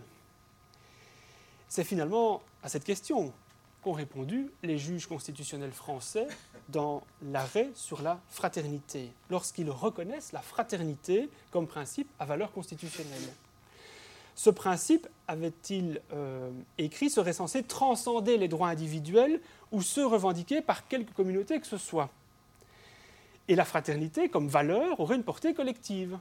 [1.73, 3.33] C'est finalement à cette question
[3.81, 6.27] qu'ont répondu les juges constitutionnels français
[6.69, 13.27] dans l'arrêt sur la fraternité, lorsqu'ils reconnaissent la fraternité comme principe à valeur constitutionnelle.
[14.35, 19.41] Ce principe, avait-il euh, écrit, serait censé transcender les droits individuels
[19.71, 22.11] ou ceux revendiqués par quelque communauté que ce soit.
[23.47, 26.19] Et la fraternité, comme valeur, aurait une portée collective.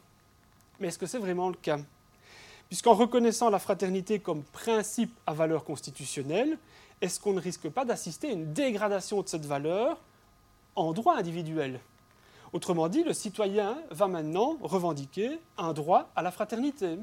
[0.81, 1.79] Mais est-ce que c'est vraiment le cas?
[2.73, 6.57] Puisqu'en reconnaissant la fraternité comme principe à valeur constitutionnelle,
[7.03, 10.01] est-ce qu'on ne risque pas d'assister à une dégradation de cette valeur
[10.75, 11.81] en droit individuel?
[12.55, 16.97] Autrement dit, le citoyen va maintenant revendiquer un droit à la fraternité,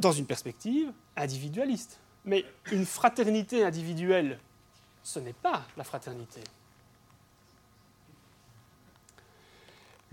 [0.00, 2.00] dans une perspective individualiste.
[2.24, 4.40] Mais une fraternité individuelle,
[5.04, 6.40] ce n'est pas la fraternité.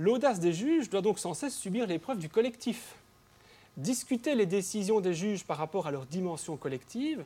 [0.02, 2.95] L'audace des juges doit donc sans cesse subir l'épreuve du collectif.
[3.78, 7.23] Discuter les décisions des juges par rapport à leur dimension collective,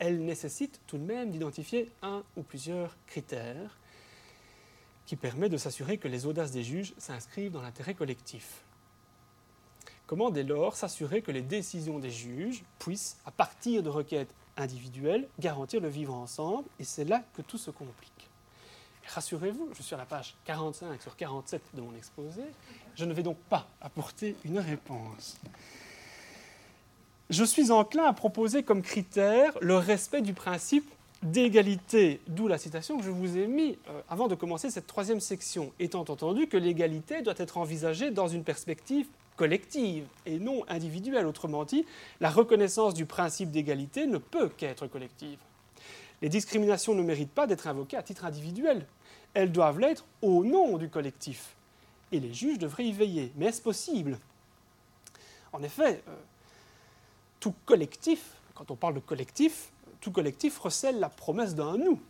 [0.00, 3.78] elle nécessite tout de même d'identifier un ou plusieurs critères
[5.06, 8.64] qui permettent de s'assurer que les audaces des juges s'inscrivent dans l'intérêt collectif.
[10.08, 15.28] Comment dès lors s'assurer que les décisions des juges puissent, à partir de requêtes individuelles,
[15.38, 16.68] garantir le vivre ensemble?
[16.80, 18.15] Et c'est là que tout se complique.
[19.14, 22.42] Rassurez-vous, je suis à la page 45 sur 47 de mon exposé.
[22.94, 25.38] Je ne vais donc pas apporter une réponse.
[27.30, 30.88] Je suis enclin à proposer comme critère le respect du principe
[31.22, 35.20] d'égalité, d'où la citation que je vous ai mise euh, avant de commencer cette troisième
[35.20, 39.06] section, étant entendu que l'égalité doit être envisagée dans une perspective
[39.36, 41.26] collective et non individuelle.
[41.26, 41.84] Autrement dit,
[42.20, 45.38] la reconnaissance du principe d'égalité ne peut qu'être collective.
[46.22, 48.86] Les discriminations ne méritent pas d'être invoquées à titre individuel
[49.36, 51.56] elles doivent l'être au nom du collectif.
[52.10, 53.32] Et les juges devraient y veiller.
[53.36, 54.18] Mais est-ce possible?
[55.52, 56.14] En effet, euh,
[57.38, 62.00] tout collectif, quand on parle de collectif, tout collectif recèle la promesse d'un nous.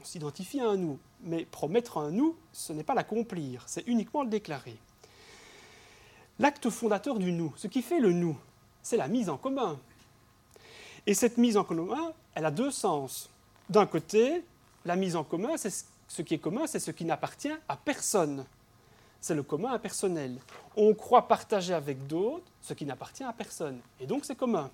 [0.00, 0.98] On s'identifie à un nous.
[1.22, 4.76] Mais promettre un nous, ce n'est pas l'accomplir, c'est uniquement le déclarer.
[6.40, 8.36] L'acte fondateur du nous, ce qui fait le nous,
[8.82, 9.78] c'est la mise en commun.
[11.06, 13.30] Et cette mise en commun, elle a deux sens.
[13.68, 14.44] D'un côté,
[14.84, 15.72] la mise en commun, c'est
[16.08, 18.44] ce qui est commun, c'est ce qui n'appartient à personne.
[19.20, 20.38] C'est le commun impersonnel.
[20.76, 23.80] On croit partager avec d'autres ce qui n'appartient à personne.
[24.00, 24.70] Et donc c'est commun.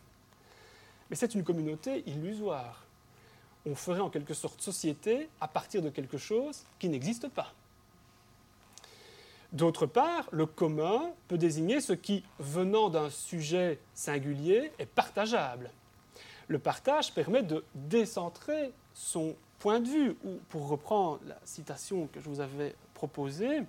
[1.09, 2.85] Mais c'est une communauté illusoire.
[3.64, 7.52] On ferait en quelque sorte société à partir de quelque chose qui n'existe pas.
[9.52, 15.70] D'autre part, le commun peut désigner ce qui, venant d'un sujet singulier, est partageable.
[16.48, 22.20] Le partage permet de décentrer son point de vue, ou pour reprendre la citation que
[22.20, 23.62] je vous avais proposée,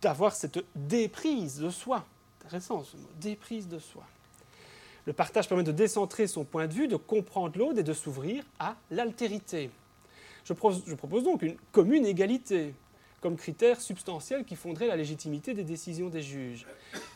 [0.00, 2.04] d'avoir cette déprise de soi.
[2.40, 4.04] Intéressant ce mot, déprise de soi.
[5.06, 8.44] Le partage permet de décentrer son point de vue, de comprendre l'autre et de s'ouvrir
[8.58, 9.70] à l'altérité.
[10.44, 10.52] Je,
[10.86, 12.74] je propose donc une commune égalité
[13.24, 16.66] comme critère substantiel qui fonderait la légitimité des décisions des juges.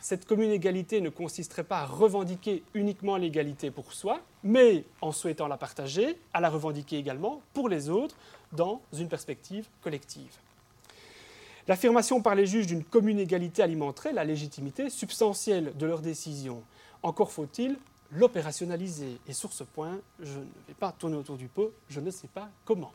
[0.01, 5.49] Cette commune égalité ne consisterait pas à revendiquer uniquement l'égalité pour soi, mais en souhaitant
[5.49, 8.17] la partager, à la revendiquer également pour les autres
[8.53, 10.35] dans une perspective collective.
[11.67, 16.63] L'affirmation par les juges d'une commune égalité alimenterait la légitimité substantielle de leurs décisions.
[17.03, 17.77] Encore faut-il
[18.13, 19.19] l'opérationnaliser.
[19.29, 22.29] Et sur ce point, je ne vais pas tourner autour du pot, je ne sais
[22.29, 22.93] pas comment.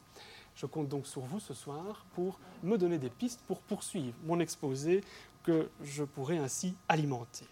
[0.55, 4.39] Je compte donc sur vous ce soir pour me donner des pistes pour poursuivre mon
[4.39, 5.01] exposé
[5.43, 7.45] que je pourrai ainsi alimenter.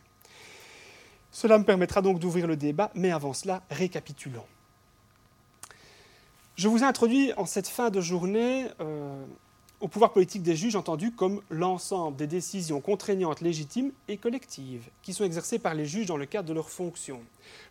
[1.31, 4.45] Cela me permettra donc d'ouvrir le débat, mais avant cela, récapitulons.
[6.55, 9.25] Je vous ai introduit en cette fin de journée euh,
[9.81, 15.11] au pouvoir politique des juges entendu comme l'ensemble des décisions contraignantes légitimes et collectives qui
[15.11, 17.21] sont exercées par les juges dans le cadre de leurs fonctions.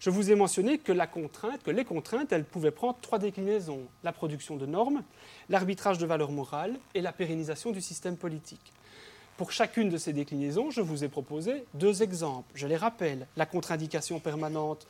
[0.01, 3.83] Je vous ai mentionné que la contrainte, que les contraintes, elles pouvaient prendre trois déclinaisons
[4.03, 5.03] la production de normes,
[5.49, 8.73] l'arbitrage de valeurs morales et la pérennisation du système politique.
[9.37, 12.51] Pour chacune de ces déclinaisons, je vous ai proposé deux exemples.
[12.55, 14.87] Je les rappelle la contre-indication permanente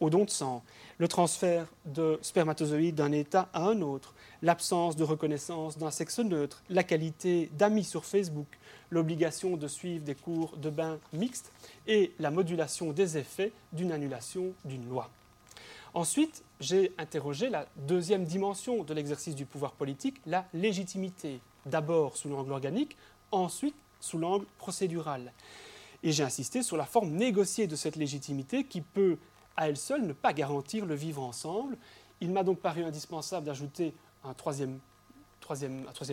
[0.00, 0.62] au don de sang,
[0.98, 6.62] le transfert de spermatozoïdes d'un état à un autre, l'absence de reconnaissance d'un sexe neutre,
[6.70, 8.46] la qualité d'amis sur Facebook,
[8.90, 11.52] l'obligation de suivre des cours de bain mixtes
[11.86, 15.10] et la modulation des effets d'une annulation d'une loi.
[15.92, 22.28] Ensuite, j'ai interrogé la deuxième dimension de l'exercice du pouvoir politique, la légitimité, d'abord sous
[22.28, 22.96] l'angle organique,
[23.32, 25.32] ensuite sous l'angle procédural.
[26.02, 29.18] Et j'ai insisté sur la forme négociée de cette légitimité qui peut
[29.56, 31.76] à elle seule ne pas garantir le vivre ensemble.
[32.20, 33.94] Il m'a donc paru indispensable d'ajouter
[34.24, 34.78] un troisième,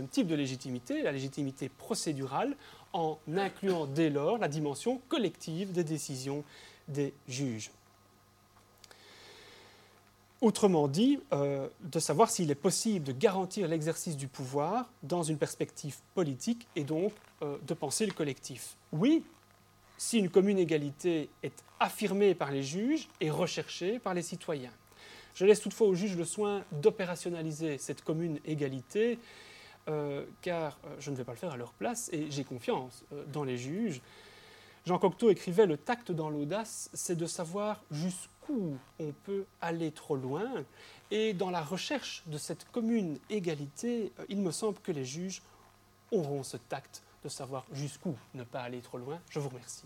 [0.10, 2.56] type de légitimité, la légitimité procédurale,
[2.94, 6.44] en incluant dès lors la dimension collective des décisions
[6.88, 7.72] des juges.
[10.40, 15.38] Autrement dit, euh, de savoir s'il est possible de garantir l'exercice du pouvoir dans une
[15.38, 17.12] perspective politique et donc
[17.42, 18.78] euh, de penser le collectif.
[18.92, 19.24] Oui,
[19.98, 24.72] si une commune égalité est affirmée par les juges et recherchée par les citoyens.
[25.36, 29.20] Je laisse toutefois aux juges le soin d'opérationnaliser cette commune égalité,
[29.88, 33.04] euh, car euh, je ne vais pas le faire à leur place et j'ai confiance
[33.14, 34.02] euh, dans les juges.
[34.86, 40.16] Jean Cocteau écrivait Le tact dans l'audace, c'est de savoir jusqu'où on peut aller trop
[40.16, 40.50] loin.
[41.12, 45.42] Et dans la recherche de cette commune égalité, il me semble que les juges
[46.12, 49.20] auront ce tact de savoir jusqu'où ne pas aller trop loin.
[49.30, 49.84] Je vous remercie.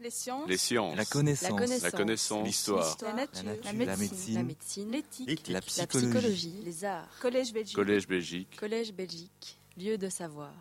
[0.00, 0.48] Les sciences.
[0.48, 0.96] Les sciences.
[0.96, 1.82] La connaissance.
[1.82, 2.46] La connaissance.
[2.46, 2.96] L'histoire.
[3.02, 3.42] La nature.
[3.44, 4.90] La nature, La médecine.
[4.92, 5.48] L'éthique.
[5.48, 6.06] La La psychologie.
[6.08, 6.62] psychologie.
[6.64, 7.08] Les arts.
[7.20, 7.74] Collège Belgique.
[7.74, 8.56] Collège Belgique.
[8.56, 9.58] Collège Belgique.
[9.76, 10.52] Lieu de savoir.